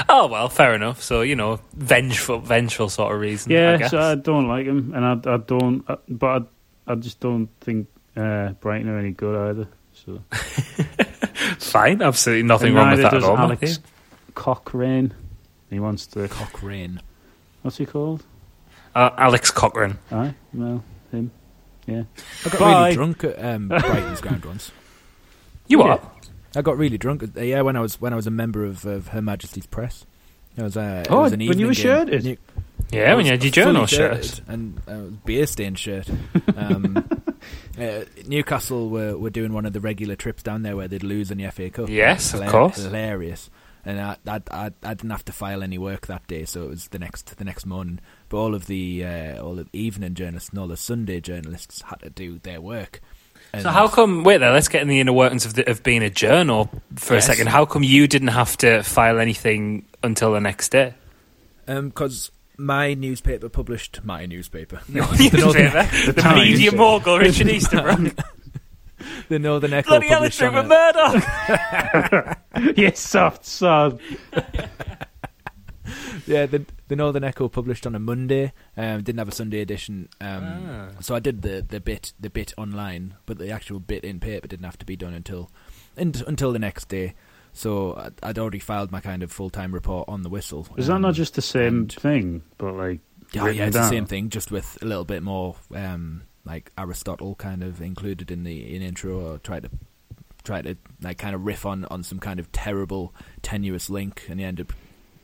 [0.09, 1.03] Oh well, fair enough.
[1.03, 3.51] So you know, vengeful, vengeful sort of reason.
[3.51, 3.91] I Yeah, guess.
[3.91, 6.47] so I don't like him, and I, I don't, uh, but
[6.87, 9.69] I, I just don't think uh, Brighton are any good either.
[9.93, 10.23] So
[11.59, 12.03] fine.
[12.03, 13.39] Absolutely nothing And wrong with neither that at does all.
[13.39, 13.83] Alex Matthew.
[14.35, 15.15] Cochrane.
[15.71, 16.29] He wants to.
[16.29, 17.01] Cochrane.
[17.63, 18.25] What's he called?
[18.95, 19.99] Uh, Alex Cochrane.
[20.13, 21.31] Aye, well, him.
[21.87, 22.05] Yeah.
[22.45, 22.83] I got Bye.
[22.85, 24.71] really drunk at um, Brighton's ground once.
[25.67, 25.87] You Yeah.
[25.87, 26.29] what?
[26.57, 27.23] I got really drunk.
[27.25, 30.07] At, yeah, when I was when I was a member of, of Her Majesty's Press.
[30.57, 31.83] It was, uh, it Oh, was an when you were game.
[31.83, 32.25] shirted?
[32.25, 32.37] New-
[32.93, 34.41] Yeah, when you had your journal shirted shirt.
[34.47, 36.09] and uh, beer stained shirt.
[36.57, 37.09] Um,
[37.79, 41.31] uh, Newcastle were were doing one of the regular trips down there where they'd lose
[41.31, 41.89] in the FA Cup.
[41.89, 42.77] Yes, of course.
[42.83, 43.51] hilarious.
[43.87, 46.71] And I, I, I, I didn't have to file any work that day, so it
[46.71, 48.01] was the next the next morning.
[48.31, 51.83] But all of the uh, all of the evening journalists and all the Sunday journalists
[51.83, 53.01] had to do their work.
[53.61, 54.25] So how come?
[54.25, 54.53] Wait there.
[54.53, 57.25] Let's get in the inner workings of, the, of being a journal for Yes.
[57.25, 57.49] a second.
[57.49, 60.95] How come you didn't have to file anything until the next day?
[61.67, 64.81] Because Um, my newspaper published my newspaper.
[64.89, 66.13] No, the Northern, newspaper.
[66.13, 66.37] the Times.
[66.51, 68.15] media mogul Richard Easterbrook.
[69.29, 72.77] the Northern Echo Bloody hell, published it's on Rupert a, Murdoch.
[72.77, 74.01] yes, soft sod.
[76.27, 78.53] yeah, the the Northern Echo published on a Monday.
[78.77, 80.89] Um, didn't have a Sunday edition, um, Ah.
[81.01, 84.47] so I did the, the bit the bit online, but the actual bit in paper
[84.47, 85.51] didn't have to be done until
[85.97, 87.15] in, until the next day.
[87.57, 90.67] So I'd, I'd already filed my kind of full time report on the whistle.
[90.77, 93.01] Is that um, not just the same and- thing, but like
[93.33, 93.85] Yeah, yeah, it's down?
[93.85, 98.31] the same thing, just with a little bit more um, like Aristotle kind of included
[98.31, 99.71] in the in intro, or try to
[100.43, 104.41] try to like kind of riff on on some kind of terrible tenuous link, and
[104.41, 104.73] you end up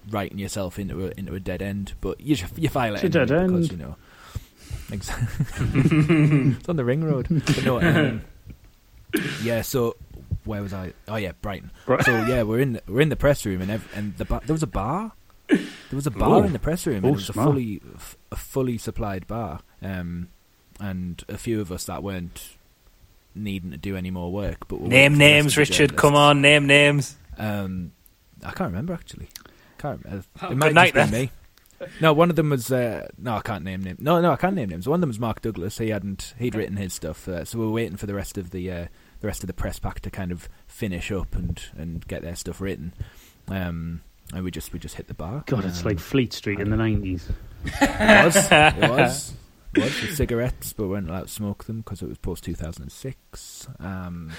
[0.09, 1.93] writing yourself into a into a dead end.
[2.01, 3.73] But you you file it It's a dead because end.
[3.73, 3.97] you know.
[4.93, 5.47] Exactly.
[6.57, 7.27] it's on the ring road.
[7.29, 8.23] But no, um,
[9.43, 9.63] yeah.
[9.63, 9.97] So
[10.45, 10.93] where was I?
[11.09, 11.71] Oh yeah, Brighton.
[11.87, 14.41] Bri- So yeah, we're in we're in the press room and ev- and the bar,
[14.45, 15.13] there was a bar.
[15.49, 15.59] There
[15.97, 16.45] was a bar Ooh.
[16.45, 16.99] in the press room.
[16.99, 19.61] And it was a fully f- a fully supplied bar.
[19.83, 20.29] Um,
[20.79, 22.57] and a few of us that weren't
[23.35, 24.69] needing to do any more work.
[24.69, 25.97] But were Name working for the rest names, Richard.
[25.97, 27.17] Come on, name names.
[27.39, 27.93] Um,
[28.45, 29.29] I can't remember actually.
[29.79, 30.03] Can't.
[30.05, 30.25] remember.
[30.43, 31.31] Oh, it might good night, just be me.
[32.01, 34.01] No, one of them was uh, no, I can't name names.
[34.01, 34.87] No, no, I can't name names.
[34.87, 35.79] One of them was Mark Douglas.
[35.79, 38.51] He hadn't he'd written his stuff, uh, so we were waiting for the rest of
[38.51, 38.87] the uh,
[39.21, 42.37] the rest of the press pack to kind of finish up and, and get their
[42.37, 42.93] stuff written.
[43.49, 44.01] Um,
[44.33, 45.43] and we just we just hit the bar.
[45.47, 47.29] God, it's Um, like Fleet Street in the nineties.
[47.65, 49.33] it was it was
[49.75, 52.45] it was with cigarettes, but we weren't allowed to smoke them because it was post
[52.45, 53.67] two thousand and six.
[53.79, 54.31] Um,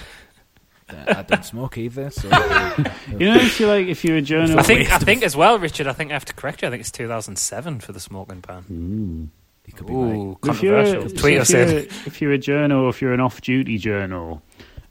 [1.07, 2.27] I don't smoke either, so
[3.07, 5.57] You know, if you like, if you're a journalist, I think I think as well,
[5.57, 5.87] Richard.
[5.87, 6.67] I think I have to correct you.
[6.67, 8.65] I think it's 2007 for the smoking ban.
[8.71, 9.29] Ooh.
[9.65, 10.15] he could be right.
[10.15, 11.09] Ooh, If you're, controversial.
[11.09, 11.77] so Tweet if you're, in.
[12.05, 14.41] if you're a journal, if you're an off-duty journal,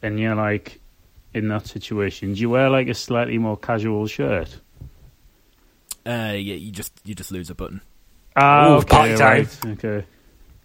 [0.03, 0.81] and you're like
[1.35, 4.61] in that situation, do you wear like a slightly more casual shirt?
[6.07, 7.81] Uh, yeah, you just you just lose a button.
[8.37, 9.21] Ah, Ooh, party time.
[9.43, 10.07] right, Okay.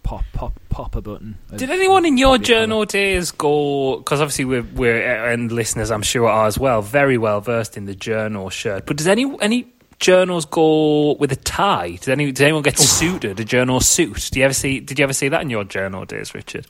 [0.02, 1.36] Pop pop pop a button.
[1.56, 2.60] Did anyone in your Probably colour.
[2.60, 3.96] journal days go?
[3.98, 7.86] Because obviously we're we're and listeners, I'm sure are as well, very well versed in
[7.86, 8.86] the journal shirt.
[8.86, 9.66] But does any any
[9.98, 11.96] journals go with a tie?
[12.00, 14.28] Did any did anyone get suited a journal suit?
[14.30, 14.78] Do you ever see?
[14.78, 16.68] Did you ever see that in your journal days, Richard?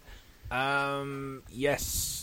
[0.51, 2.16] Um, yes,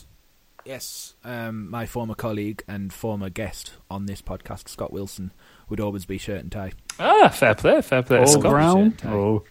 [0.65, 1.15] yes.
[1.23, 5.31] Um, my former colleague and former guest on this podcast, Scott Wilson,
[5.69, 6.71] would always be shirt and tie.
[6.99, 8.19] Ah, fair play, fair play.
[8.19, 8.51] All Scott.
[8.51, 8.97] brown.
[9.05, 9.43] Oh,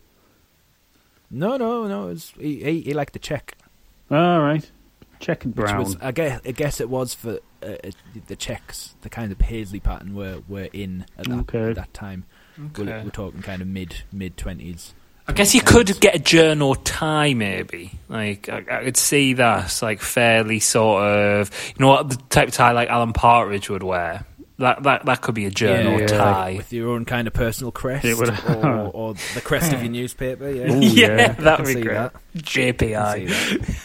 [1.30, 2.08] No, no, no.
[2.08, 3.56] It was, he, he he liked the check.
[4.10, 4.70] all right.
[5.20, 5.78] Checkered Which brown.
[5.84, 7.90] was, I guess, I guess it was for uh, uh,
[8.26, 8.96] the checks.
[9.02, 11.70] The kind of paisley pattern were, were in at that, Okay.
[11.70, 12.24] at that time.
[12.76, 14.94] We're, we're talking kind of mid mid twenties.
[15.28, 17.92] I guess you could get a journal tie, maybe.
[18.08, 22.48] Like I, I could see that, like fairly sort of, you know, what the type
[22.48, 24.24] of tie like Alan Partridge would wear.
[24.58, 26.06] That that that could be a journal Yeah.
[26.08, 26.54] tie.
[26.58, 28.90] with your own kind of personal crest, It would- or, oh.
[28.92, 30.48] or the crest of your newspaper.
[30.50, 31.32] Yeah, Ooh, yeah, yeah.
[31.32, 31.94] that'd be see great.
[31.94, 32.12] that.
[32.36, 33.14] JPI.
[33.14, 33.26] See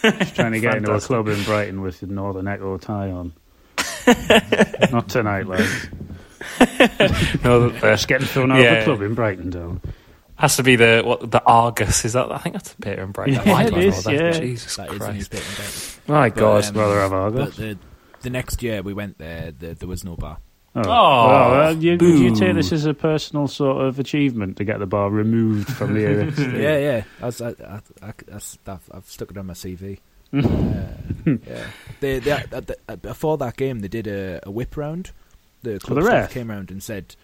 [0.01, 0.19] that.
[0.19, 3.31] Just trying to get into a club in Brighton with the Northern Echo tie on.
[4.91, 5.87] Not tonight, lads.
[7.43, 8.79] No, the, Just getting thrown out of Yeah.
[8.79, 9.79] the club in Brighton, though.
[10.37, 12.05] Has to be the what the Argus.
[12.05, 12.31] Is that?
[12.31, 13.35] I think that's Peter and Brighton.
[13.45, 14.23] Yeah, I it don't is, know that.
[14.23, 14.31] yeah.
[14.39, 15.13] Jesus That is a Christ!
[15.33, 15.61] newspaper.
[16.07, 16.65] in My But, God.
[16.65, 17.77] um, Rather have But the
[18.21, 20.37] the next year we went there, the, there was no bar.
[20.75, 24.57] Oh, Oh, well, uh, you, do you take this as a personal sort of achievement
[24.57, 26.31] to get the bar removed from the area?
[26.37, 27.03] Yeah, yeah.
[27.21, 28.13] I was, I, I, I,
[28.67, 29.97] have I've stuck it on my CV.
[30.33, 30.39] uh,
[31.25, 31.67] yeah.
[31.99, 35.11] They, they, uh, the- uh, before that game, they did a, a whip round.
[35.63, 36.31] The club the staff ref?
[36.31, 37.15] came round and said,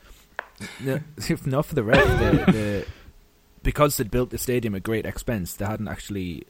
[0.80, 1.00] no,
[1.46, 2.04] not for the ref.
[2.46, 2.86] the, the,
[3.64, 6.44] because they'd built the stadium at great expense, they hadn't actually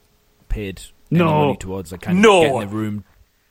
[0.50, 1.26] paid any No.
[1.46, 2.38] money towards like, kind No.
[2.38, 3.04] of getting the room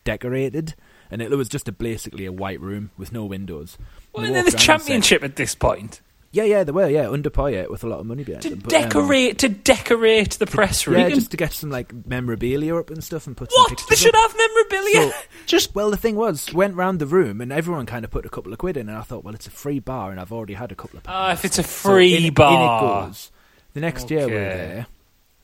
[0.05, 0.75] decorated.
[1.11, 3.77] And it, was just a, basically a white room with no windows.
[4.15, 6.01] Well, And in they the and said- championship at this point
[6.35, 6.89] Yeah, yeah, they were.
[6.89, 8.61] Yeah, under Poyet with a lot of money behind to them.
[8.61, 11.01] but, um, decorate to decorate the press room.
[11.01, 14.15] yeah, just to get some like memorabilia up and stuff and put what they should
[14.15, 14.31] up.
[14.31, 15.11] have memorabilia.
[15.11, 18.25] So, just well, the thing was, went round the room and everyone kind of put
[18.25, 20.33] a couple of quid in, and I thought, well, it's a free bar, and I've
[20.33, 21.05] already had a couple of.
[21.07, 23.31] Ah, if it's a free So in, bar, in it goes.
[23.75, 24.87] The next year we were there,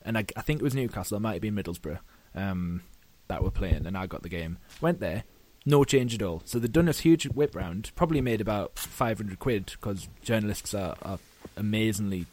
[0.03, 1.17] and I, I think it was Newcastle.
[1.17, 1.99] It might have been Middlesbrough
[2.35, 2.83] um,
[3.29, 4.59] that were playing, and I got the game.
[4.81, 5.25] Went there,
[5.65, 6.43] no change at all.
[6.45, 10.75] So they'd done this huge whip round, probably made about five hundred quid because journalists
[10.75, 11.19] are, are
[11.57, 12.27] amazingly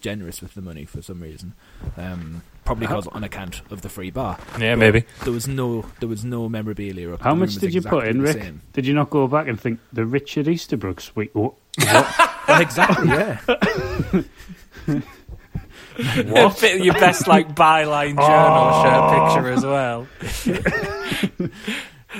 [0.00, 1.54] generous with the money for some reason.
[1.96, 4.38] Um, probably because on account of the free bar.
[4.60, 5.04] Yeah, But maybe.
[5.24, 7.14] there was no there was no memorabilia.
[7.14, 7.22] Up.
[7.22, 8.36] How much did you put in, Rick?
[8.42, 8.60] same.
[8.74, 11.34] Did you not go back and think the Richard Easterbrook suite?
[11.34, 11.54] What?
[12.48, 13.40] Well, exactly, yeah.
[16.84, 20.06] Your best like byline journal shirt picture as well.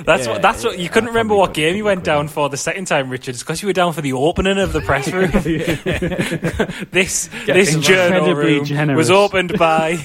[0.05, 0.41] That's Yeah, what.
[0.41, 0.77] That's what.
[0.77, 3.31] yeah, You couldn't remember what game you went down for the second time, Richard.
[3.35, 5.31] It's because you were down for the opening of the press room.
[6.91, 8.97] this this journal room generous.
[8.97, 9.95] was opened by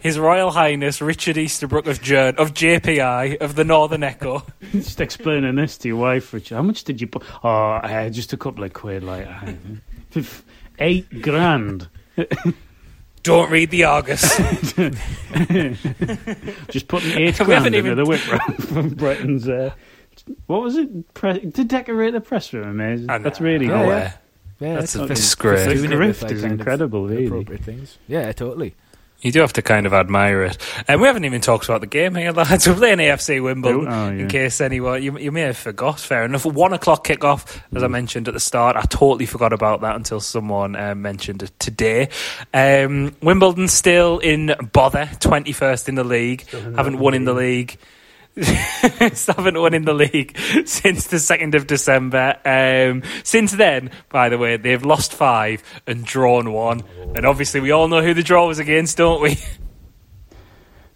[0.00, 4.46] His Royal Highness Richard Easterbrook of Journ of JPI of the Northern Echo.
[4.72, 6.54] Just explaining this to your wife, Richard.
[6.54, 7.22] How much did you put?
[7.42, 9.26] Oh, uh, just a couple of quid, like
[10.78, 11.88] eight grand.
[13.24, 14.36] Don't read the Argus.
[16.70, 19.48] Just putting eight We grand haven't into even- the whip round from Britain's.
[19.48, 19.70] Uh,
[20.46, 21.12] what was it?
[21.14, 23.10] Pre- to decorate the press room, amazing.
[23.10, 23.24] I know.
[23.24, 23.78] That's really cool.
[23.78, 23.88] good.
[23.88, 24.12] way.
[24.60, 25.66] Yeah, That's a fucking- disgrace.
[25.80, 27.26] The Doing grift is incredible, really.
[27.26, 27.98] Appropriate things.
[28.06, 28.74] Yeah, totally.
[29.24, 30.58] You do have to kind of admire it.
[30.86, 32.68] And we haven't even talked about the game here, lads.
[32.68, 34.22] We're playing AFC Wimbledon, oh, yeah.
[34.22, 36.44] in case anyone, you, you may have forgot, fair enough.
[36.44, 37.84] One o'clock kickoff, as mm.
[37.84, 38.76] I mentioned at the start.
[38.76, 42.10] I totally forgot about that until someone uh, mentioned it today.
[42.52, 47.78] Um, Wimbledon still in bother, 21st in the league, haven't won in the league.
[48.36, 52.36] haven't won in the league since the 2nd of December.
[52.44, 56.82] Um, since then, by the way, they've lost five and drawn one.
[57.14, 59.38] And obviously, we all know who the draw was against, don't we?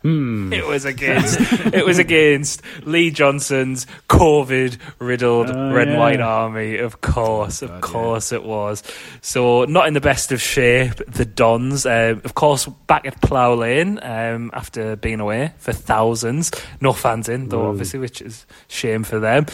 [0.08, 0.54] Hmm.
[0.54, 6.78] It was against it was against Lee Johnson's COVID riddled oh, red and white army.
[6.78, 8.38] Of course, of God, course yeah.
[8.38, 8.82] it was.
[9.20, 10.94] So not in the best of shape.
[11.08, 16.52] The Dons, uh, of course, back at Plough Lane um, after being away for thousands.
[16.80, 19.44] No fans in though, obviously, which is shame for them.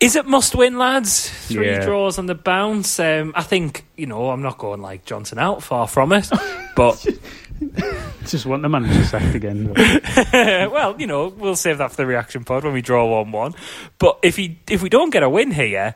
[0.00, 1.28] Is it must win, lads?
[1.28, 1.84] Three yeah.
[1.84, 2.98] draws on the bounce.
[2.98, 6.30] Um, I think you know I'm not going like Johnson out, far from it,
[6.76, 7.06] but
[8.26, 9.74] just want the manager sacked again.
[10.32, 13.54] well, you know, we'll save that for the reaction pod when we draw one-one.
[13.98, 15.94] But if he if we don't get a win here,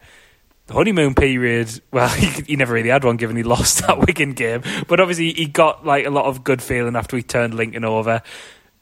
[0.67, 1.81] the honeymoon period.
[1.91, 4.63] Well, he, he never really had one, given he lost that Wigan game.
[4.89, 8.23] But obviously, he got like a lot of good feeling after he turned Lincoln over.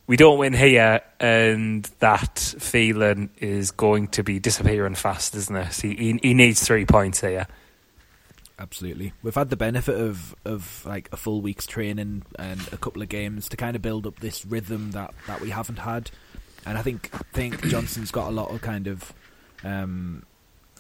[0.08, 5.74] We don't win here, and that feeling is going to be disappearing fast, isn't it?
[5.74, 7.46] He, he, he needs three points here
[8.62, 9.12] absolutely.
[9.22, 13.08] We've had the benefit of of like a full week's training and a couple of
[13.08, 16.10] games to kind of build up this rhythm that, that we haven't had.
[16.64, 19.12] And I think think Johnson's got a lot of kind of
[19.64, 20.24] um,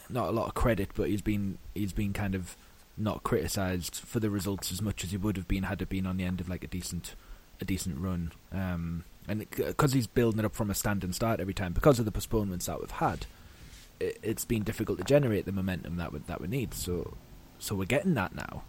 [0.08, 2.56] not a lot of credit, but he's been he's been kind of
[2.96, 6.06] not criticised for the results as much as he would have been had it been
[6.06, 7.16] on the end of like a decent
[7.60, 8.32] a decent run.
[8.52, 12.04] Um, and because he's building it up from a standing start every time, because of
[12.04, 13.26] the postponements that we've had,
[14.00, 16.74] it, has been difficult to generate the momentum that we, that we need.
[16.74, 17.14] So
[17.62, 18.62] so we're getting that now.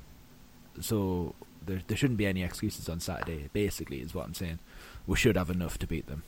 [0.79, 1.33] So
[1.65, 3.49] there there shouldn't be any excuses on Saturday.
[3.51, 4.59] Basically, is what I'm saying.
[5.07, 6.21] We should have enough to beat them.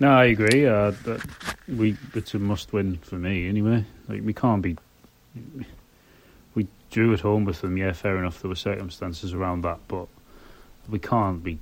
[0.00, 0.66] No, I agree.
[0.66, 0.92] Uh,
[1.68, 3.84] we it's a must-win for me anyway.
[4.08, 4.76] Like we can't be.
[6.54, 7.76] We drew at home with them.
[7.76, 8.40] Yeah, fair enough.
[8.40, 10.08] There were circumstances around that, but
[10.88, 11.58] we can't be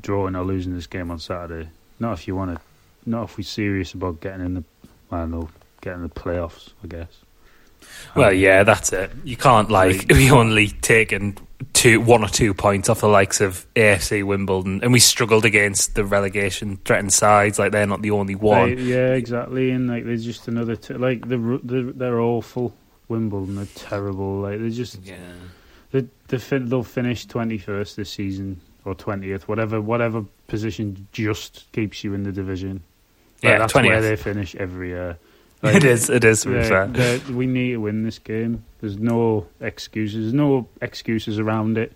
[0.00, 1.70] drawing or losing this game on Saturday.
[1.98, 2.62] Not if you want to.
[3.04, 4.64] Not if we're serious about getting in the.
[5.10, 5.48] I don't know,
[5.80, 6.70] getting the playoffs.
[6.84, 7.08] I guess.
[8.14, 9.10] Well, um, yeah, that's it.
[9.24, 11.36] You can't like we only taken
[11.72, 15.94] two, one or two points off the likes of AFC Wimbledon, and we struggled against
[15.94, 17.58] the relegation threatened sides.
[17.58, 18.74] Like they're not the only one.
[18.74, 19.70] They, yeah, exactly.
[19.70, 22.74] And like there's just another t- like the they're, they're awful.
[23.08, 24.40] Wimbledon they're terrible.
[24.40, 25.16] Like they're just yeah.
[25.90, 32.04] They, they they'll finish twenty first this season or twentieth, whatever whatever position just keeps
[32.04, 32.82] you in the division.
[33.42, 33.86] Like, yeah, that's 20th.
[33.86, 35.16] where they finish every year.
[35.62, 36.08] Like, it is.
[36.08, 36.46] It is.
[36.46, 38.64] We need to win this game.
[38.80, 40.26] There's no excuses.
[40.26, 41.92] There's no excuses around it.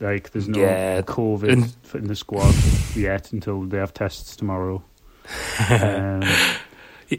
[0.00, 1.02] Like there's no yeah.
[1.02, 2.54] COVID and, in the squad
[2.96, 4.82] yet until they have tests tomorrow.
[5.70, 6.22] um,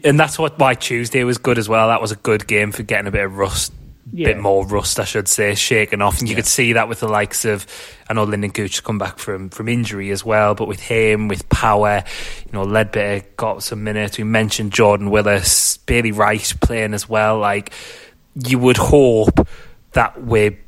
[0.04, 1.88] and that's what why Tuesday was good as well.
[1.88, 3.72] That was a good game for getting a bit of rust
[4.10, 4.28] yeah.
[4.28, 6.20] bit more rust, I should say, shaken off.
[6.20, 6.40] And you yeah.
[6.40, 7.66] could see that with the likes of,
[8.08, 11.48] I know Lynden Gooch come back from, from injury as well, but with him, with
[11.48, 12.04] Power,
[12.46, 14.18] you know, Leadbitter got some minutes.
[14.18, 17.38] We mentioned Jordan Willis, Bailey Wright playing as well.
[17.38, 17.72] Like,
[18.34, 19.46] you would hope
[19.92, 20.58] that we're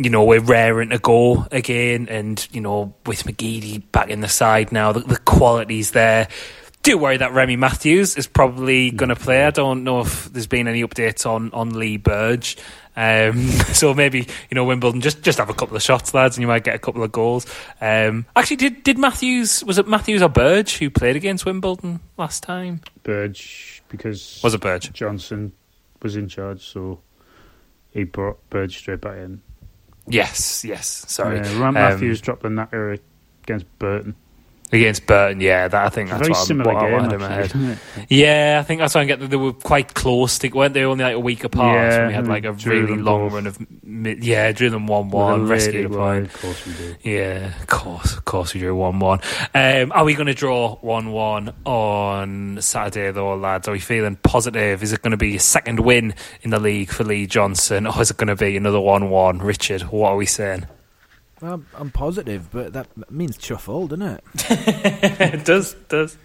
[0.00, 2.08] you know, we're raring to go again.
[2.08, 6.28] And, you know, with McGeady back in the side now, the, the quality's there
[6.82, 9.44] do worry that Remy Matthews is probably going to play.
[9.44, 12.56] I don't know if there's been any updates on, on Lee Burge.
[12.96, 16.42] Um, so maybe you know Wimbledon just just have a couple of shots, lads, and
[16.42, 17.46] you might get a couple of goals.
[17.80, 22.42] Um, actually, did did Matthews was it Matthews or Burge who played against Wimbledon last
[22.42, 22.80] time?
[23.04, 25.52] Burge because was it Burge Johnson
[26.02, 27.00] was in charge, so
[27.90, 29.42] he brought Burge straight back in.
[30.08, 31.04] Yes, yes.
[31.06, 32.98] Sorry, uh, Ram Matthews um, dropped the knacker
[33.44, 34.16] against Burton.
[34.70, 37.28] Against Burton, yeah, that I think that's very what, similar what game, I in my
[37.28, 37.78] head.
[38.10, 40.38] Yeah, I think that's why I get that they were quite close.
[40.40, 41.74] To, weren't they only like a week apart?
[41.74, 43.32] Yeah, we had like a really long both.
[43.32, 46.26] run of yeah, drew them one one, rescued a point.
[46.26, 46.98] Of course we did.
[47.02, 49.20] Yeah, of course, of course we drew one one.
[49.54, 53.68] Um, are we going to draw one one on Saturday though, lads?
[53.68, 54.82] Are we feeling positive?
[54.82, 58.02] Is it going to be a second win in the league for Lee Johnson, or
[58.02, 59.38] is it going to be another one one?
[59.38, 60.66] Richard, what are we saying?
[61.40, 64.24] Well, I'm positive, but that means chuff all, doesn't it?
[64.50, 66.16] it does, does.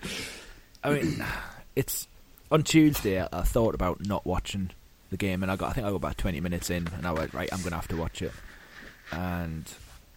[0.83, 1.23] I mean,
[1.75, 2.07] it's
[2.51, 3.21] on Tuesday.
[3.21, 4.71] I, I, thought about not watching
[5.11, 5.69] the game, and I got.
[5.69, 7.49] I think I got about 20 minutes in, and I went right.
[7.51, 8.31] I'm going to have to watch it,
[9.11, 9.71] and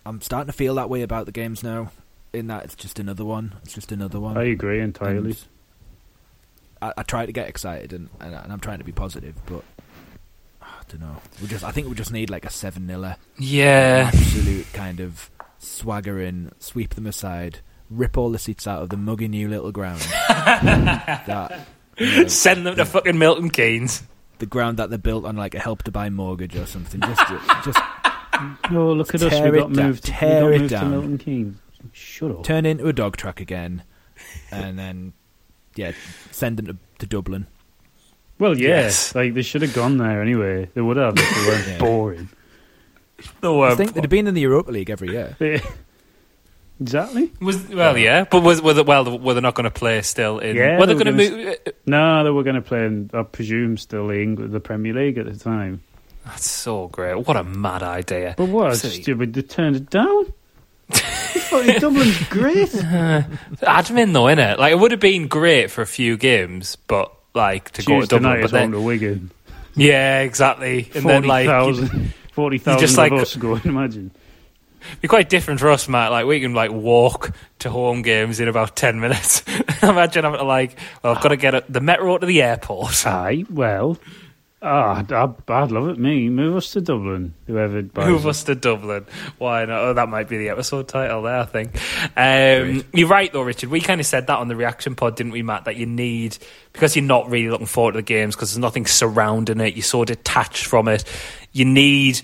[0.07, 1.91] I'm starting to feel that way about the games now.
[2.33, 3.55] In that it's just another one.
[3.63, 4.37] It's just another one.
[4.37, 5.37] I agree entirely.
[6.83, 9.65] I, I, try to get excited, and, and, and I'm trying to be positive, but
[10.89, 11.17] don't know.
[11.41, 13.17] We just, I think we just need like a seven niller.
[13.39, 17.61] Yeah, absolute kind of swagger in, sweep them aside,
[17.91, 20.01] rip all the seats out of the muggy new little ground.
[20.29, 21.67] that
[21.99, 24.03] you know, send them to fucking Milton Keynes.
[24.39, 27.01] The ground that they built on like a help to buy mortgage or something.
[27.01, 27.23] Just,
[27.65, 27.79] just.
[28.71, 29.41] No, look at us.
[29.41, 30.05] We got moved.
[30.05, 30.85] Tear we got moved down.
[30.85, 31.57] to Milton Keynes.
[31.93, 32.45] Shut up.
[32.45, 33.83] Turn into a dog track again,
[34.51, 35.15] and then
[35.77, 35.93] yeah,
[36.33, 37.47] send them to, to Dublin.
[38.39, 40.69] Well, yes, like they should have gone there anyway.
[40.75, 41.79] They would have if they weren't yeah.
[41.79, 42.29] boring.
[43.41, 45.37] They were I think they'd have been in the Europa League every year.
[46.81, 47.33] exactly.
[47.41, 50.39] Was well, yeah, but was were they, well were they not going to play still
[50.39, 50.57] in?
[50.57, 51.57] Yeah, were they, they going to move?
[51.67, 53.11] Uh, no, they were going to play in.
[53.15, 55.83] I presume still the England, the Premier League at the time.
[56.27, 57.27] That's so great.
[57.27, 58.35] What a mad idea.
[58.37, 58.73] But what?
[58.73, 59.33] a Stupid.
[59.33, 60.33] They turned it down.
[61.51, 62.75] Dublin's great.
[62.75, 63.23] Uh,
[63.63, 64.59] admin though, innit?
[64.59, 68.01] Like it would have been great for a few games, but like to Tuesday go
[68.01, 69.31] to Dublin, night but then to Wigan.
[69.77, 70.91] Yeah, exactly.
[70.95, 71.89] And 40, then like 000,
[72.33, 73.63] 40,000 just like us going.
[73.65, 74.11] Imagine.
[75.01, 76.11] Be quite different for us, Matt.
[76.11, 79.43] Like we can like walk to home games in about ten minutes.
[79.83, 83.07] Imagine I'm like, well, I've got to get the metro to the airport.
[83.07, 83.99] Aye, well,
[84.67, 85.99] oh, I'd, I'd, love it.
[85.99, 87.35] Me, move us to Dublin.
[87.47, 88.29] Whoever move it.
[88.29, 89.07] us to Dublin.
[89.39, 89.81] Why not?
[89.81, 91.39] Oh, that might be the episode title there.
[91.39, 91.77] I think.
[92.17, 93.71] Um, you're right, though, Richard.
[93.71, 95.65] We kind of said that on the reaction pod, didn't we, Matt?
[95.65, 96.37] That you need
[96.73, 99.75] because you're not really looking forward to the games because there's nothing surrounding it.
[99.75, 101.05] You're so detached from it.
[101.53, 102.21] You need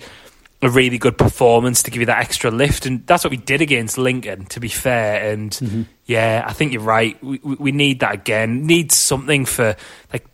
[0.61, 3.61] a really good performance to give you that extra lift, and that's what we did
[3.61, 4.47] against Lincoln.
[4.47, 5.83] To be fair, and mm-hmm.
[6.07, 7.23] yeah, I think you're right.
[7.23, 8.67] We, we need that again.
[8.67, 9.77] Need something for
[10.13, 10.27] like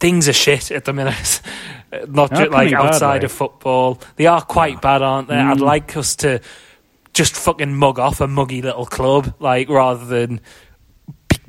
[0.00, 1.40] things are shit at the minute.
[2.08, 4.00] Not just like outside bad, of football.
[4.16, 4.80] They are quite oh.
[4.80, 5.34] bad, aren't they?
[5.34, 5.50] Mm.
[5.50, 6.40] I'd like us to
[7.12, 10.40] just fucking mug off a muggy little club, like rather than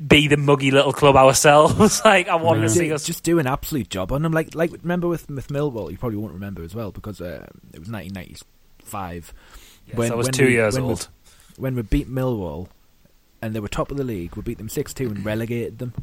[0.04, 2.00] be the muggy little club ourselves.
[2.04, 2.66] like I want yeah.
[2.66, 4.32] to see us just do an absolute job on them.
[4.32, 7.78] Like like remember with with Millwall, you probably won't remember as well because uh, it
[7.78, 9.32] was 1995.
[9.86, 11.08] Yes, when, I was two we, years when old.
[11.56, 12.68] We, when we beat Millwall
[13.40, 15.94] and they were top of the league, we beat them six two and relegated them.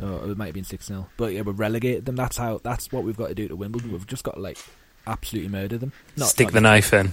[0.00, 2.16] Oh, it might have been six 0 But yeah, we relegated them.
[2.16, 2.60] That's how.
[2.62, 3.92] That's what we've got to do to Wimbledon.
[3.92, 4.58] We've just got to like
[5.06, 5.92] absolutely murder them.
[6.16, 7.12] Not, Stick not the knife in.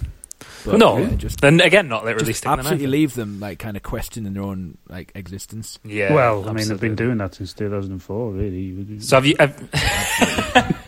[0.65, 3.75] But, no, yeah, just then again, not literally stick absolutely the leave them like kind
[3.75, 5.79] of questioning their own like existence.
[5.83, 6.13] Yeah.
[6.13, 6.49] Well, absolutely.
[6.49, 8.99] I mean, they've been doing that since 2004, really.
[9.01, 9.35] So have you?
[9.39, 10.85] Have,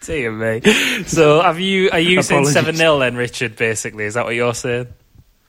[0.00, 0.32] Dear
[0.62, 1.04] me.
[1.04, 1.90] So have you?
[1.90, 3.56] Are you saying seven 0 then, Richard?
[3.56, 4.88] Basically, is that what you're saying?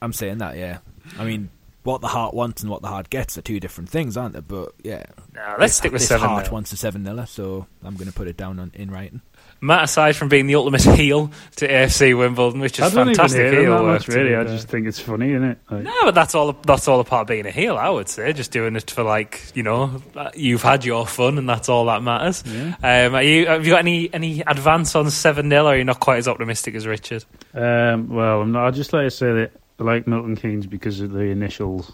[0.01, 0.57] I'm saying that.
[0.57, 0.79] Yeah.
[1.17, 1.49] I mean,
[1.89, 4.41] what the heart wants and what the heart gets are two different things, aren't they?
[4.41, 6.29] But yeah, no, let's stick with seven.
[6.29, 9.21] Heart wants a seven niller, so I'm going to put it down on, in writing.
[9.61, 13.59] Matt, aside from being the ultimate heel to AFC Wimbledon, which is I fantastic even
[13.59, 14.35] heel that much, really.
[14.35, 15.57] I just think it's funny, isn't it?
[15.69, 16.53] Like, no, but that's all.
[16.53, 17.75] That's all a part of being a heel.
[17.75, 20.01] I would say, just doing it for like you know,
[20.35, 22.43] you've had your fun, and that's all that matters.
[22.45, 22.75] Yeah.
[23.07, 25.99] Um, you, have you got any any advance on seven 0 or are you not
[25.99, 27.25] quite as optimistic as Richard?
[27.53, 28.67] Um, well, I'm not.
[28.67, 31.91] I'd just like to say that I like Milton Keynes because of the initials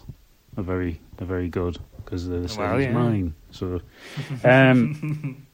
[0.58, 2.88] are very are very good because they're the same well, yeah.
[2.88, 3.36] as mine.
[3.52, 3.82] So,
[4.44, 5.46] um,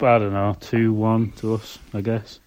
[0.00, 2.40] I don't know, two one to us, I guess.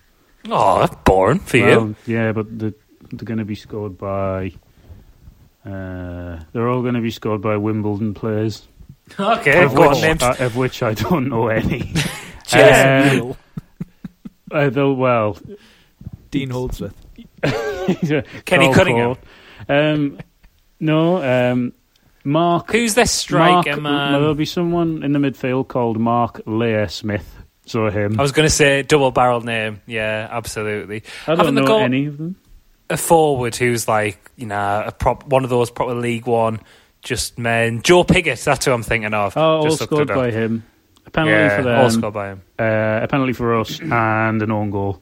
[0.47, 1.95] Oh, that's boring for well, you.
[2.05, 2.73] Yeah, but the,
[3.11, 4.53] they're going to be scored by.
[5.65, 8.67] Uh, they're all going to be scored by Wimbledon players.
[9.19, 11.93] Okay, of, which, uh, of which I don't know any.
[12.53, 13.35] um,
[14.51, 15.37] uh, though, well,
[16.31, 17.04] Dean Holdsworth,
[18.45, 19.17] Kenny Cunningham.
[19.69, 20.19] Um,
[20.79, 21.73] no, um,
[22.23, 22.71] Mark.
[22.71, 24.11] Who's this striker, Mark, man?
[24.13, 27.35] There'll be someone in the midfield called Mark Leah Smith.
[27.65, 28.19] So him.
[28.19, 29.81] I was going to say double barrel name.
[29.87, 31.03] Yeah, absolutely.
[31.25, 32.35] I don't Haven't know any of them.
[32.89, 36.59] A forward who's like you know a prop, one of those proper League One
[37.01, 37.81] just men.
[37.81, 38.43] Joe Pigott.
[38.43, 39.37] That's who I'm thinking of.
[39.37, 40.63] Oh, all scored by him.
[41.05, 41.79] A penalty yeah, for them.
[41.79, 42.41] All scored by him.
[42.59, 45.01] Uh, a penalty for us and an own goal.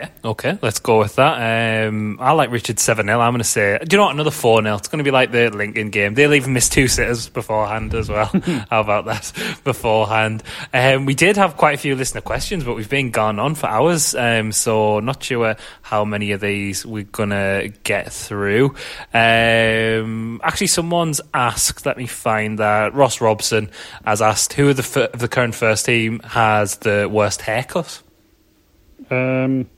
[0.00, 0.08] Yeah.
[0.24, 1.86] Okay, let's go with that.
[1.86, 3.20] Um, I like Richard 7 0.
[3.20, 4.14] I'm going to say, do you know what?
[4.14, 4.74] Another 4 0.
[4.76, 6.14] It's going to be like the Lincoln game.
[6.14, 8.24] They'll even miss two sitters beforehand as well.
[8.70, 9.60] How about that?
[9.62, 10.42] Beforehand.
[10.72, 13.66] Um, we did have quite a few listener questions, but we've been gone on for
[13.66, 14.14] hours.
[14.14, 18.74] Um, so, not sure how many of these we're going to get through.
[19.12, 22.94] Um, actually, someone's asked, let me find that.
[22.94, 23.70] Ross Robson
[24.06, 28.02] has asked, who of the, the current first team has the worst haircut?
[29.10, 29.68] Um,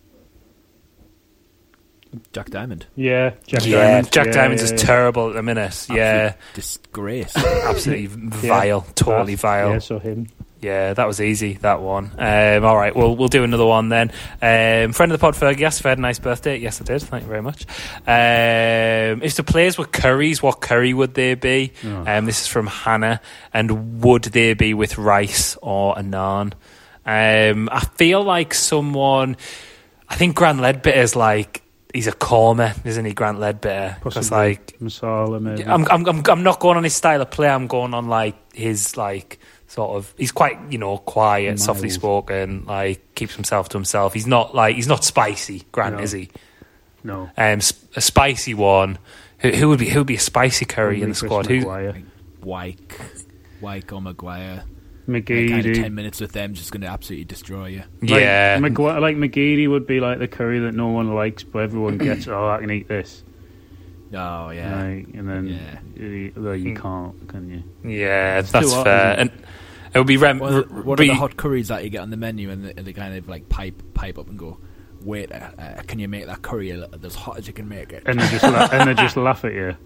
[2.33, 2.87] Jack Diamond.
[2.95, 4.13] Yeah, Jack yeah, Diamond.
[4.13, 5.67] Jack yeah, Diamond's yeah, is terrible at the minute.
[5.67, 7.37] Absolute yeah, disgrace.
[7.37, 8.07] Absolutely
[8.49, 9.73] vile, totally vile.
[9.73, 10.29] Yeah, so him.
[10.63, 11.55] Yeah, that was easy.
[11.55, 12.13] That one.
[12.17, 14.11] Um, all right, we'll we'll do another one then.
[14.41, 15.59] Um, friend of the pod, Ferg.
[15.59, 16.57] Yes, if I had a nice birthday.
[16.57, 17.03] Yes, I did.
[17.03, 17.67] Thank you very much.
[18.07, 21.73] Um, if the players were curries, what curry would they be?
[21.85, 22.05] Oh.
[22.07, 23.21] Um, this is from Hannah.
[23.53, 26.53] And would they be with rice or a naan?
[27.05, 29.37] Um, I feel like someone.
[30.09, 31.62] I think Gran Leadbitter is like
[31.93, 34.03] he's a corner, isn't he, Grant Leadbitter?
[34.03, 35.65] Because like Masala, maybe.
[35.65, 37.49] I'm, I'm, I'm, I'm not going on his style of play.
[37.49, 40.13] I'm going on like his like sort of.
[40.17, 41.65] He's quite you know quiet, Miles.
[41.65, 44.15] softly spoken, like keeps himself to himself.
[44.15, 45.65] He's not like he's not spicy.
[45.73, 46.03] Grant no.
[46.03, 46.31] is he?
[47.05, 47.31] No.
[47.37, 47.61] Um,
[47.97, 48.99] a spicy one.
[49.39, 51.47] Who, who would be who would be a spicy curry in the squad?
[51.47, 51.95] Who?
[52.43, 53.01] Wyke,
[53.61, 54.65] Wyke or Maguire.
[55.09, 55.49] McGeady.
[55.49, 57.83] Kind of ten minutes with them just going to absolutely destroy you.
[58.01, 61.65] Yeah, like, Magu- like McGeady would be like the curry that no one likes, but
[61.65, 62.29] everyone gets.
[62.29, 63.25] oh, I can eat this.
[64.15, 66.03] Oh yeah, like, and then yeah.
[66.03, 67.91] you, well, you can't, can you?
[67.91, 69.19] Yeah, it's that's fair.
[69.19, 69.31] And
[69.95, 72.11] it would be rem- what, are, what are the hot curries that you get on
[72.11, 74.59] the menu, and they, they kind of like pipe pipe up and go,
[75.01, 78.03] "Wait, uh, uh, can you make that curry as hot as you can make it?"
[78.05, 79.77] And they just la- and they just laugh at you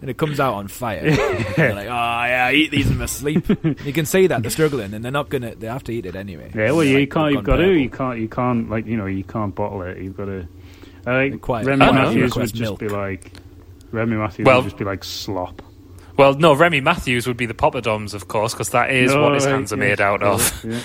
[0.00, 1.02] and it comes out on fire.
[1.56, 3.48] they're like, oh yeah, I eat these in my sleep.
[3.84, 5.54] you can see that they're struggling, and they're not gonna.
[5.54, 6.50] They have to eat it anyway.
[6.54, 7.32] Yeah, well, you like, can't.
[7.32, 7.72] You've got to.
[7.72, 8.18] You can't.
[8.18, 8.70] You can't.
[8.70, 9.98] Like you know, you can't bottle it.
[9.98, 10.46] You've got to.
[11.06, 12.80] I think Remy Matthews would just milk.
[12.80, 13.32] be like.
[13.90, 15.62] Remy Matthews well, would just be like slop.
[16.18, 19.34] Well, no, Remy Matthews would be the poppadoms, of course, because that is no, what
[19.34, 20.64] his hands are made out of.
[20.64, 20.80] Yeah,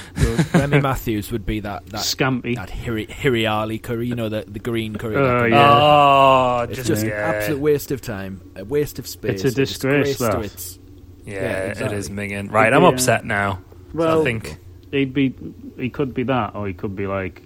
[0.54, 4.60] Remy Matthews would be that, that scampi, that hiri- hiriali curry, you know, the, the
[4.60, 5.16] green curry.
[5.16, 5.72] Uh, yeah.
[5.72, 7.30] Oh, it's just, just yeah.
[7.30, 9.44] an absolute waste of time, a waste of space.
[9.44, 10.80] It's a disgrace, a disgrace its,
[11.26, 11.96] yeah, yeah exactly.
[11.96, 12.52] it is minging.
[12.52, 13.60] Right, I'm upset now.
[13.92, 14.60] Well, I think
[14.92, 15.34] he'd be,
[15.78, 17.42] he could be that, or he could be like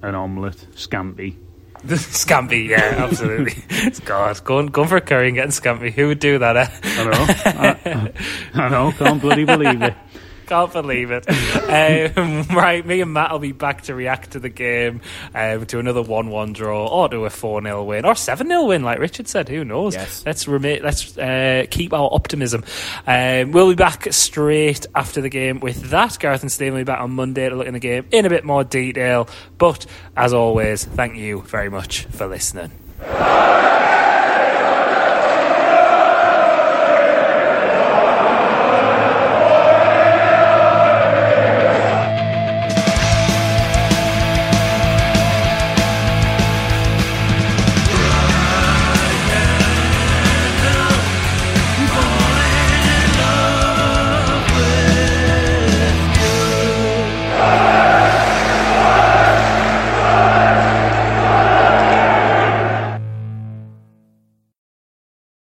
[0.00, 1.36] an omelette, scampi.
[1.86, 3.62] Scampi, yeah, absolutely.
[4.04, 5.92] God, going going for a curry and getting scampi.
[5.92, 6.56] Who would do that?
[6.56, 6.68] Eh?
[6.82, 7.10] I know.
[8.54, 8.92] I, I, know.
[8.92, 9.94] Can't bloody believe it.
[10.48, 11.26] Can't believe it.
[11.68, 15.02] Um, right, me and Matt will be back to react to the game,
[15.34, 18.82] um, to another one-one draw, or to a four 0 win, or seven 0 win,
[18.82, 19.50] like Richard said.
[19.50, 19.94] Who knows?
[19.94, 20.22] Yes.
[20.24, 22.64] Let's let's uh, keep our optimism.
[23.06, 26.18] Um, we'll be back straight after the game with that.
[26.18, 28.30] Gareth and Steve will be back on Monday to look in the game in a
[28.30, 29.28] bit more detail.
[29.58, 29.84] But
[30.16, 32.70] as always, thank you very much for listening.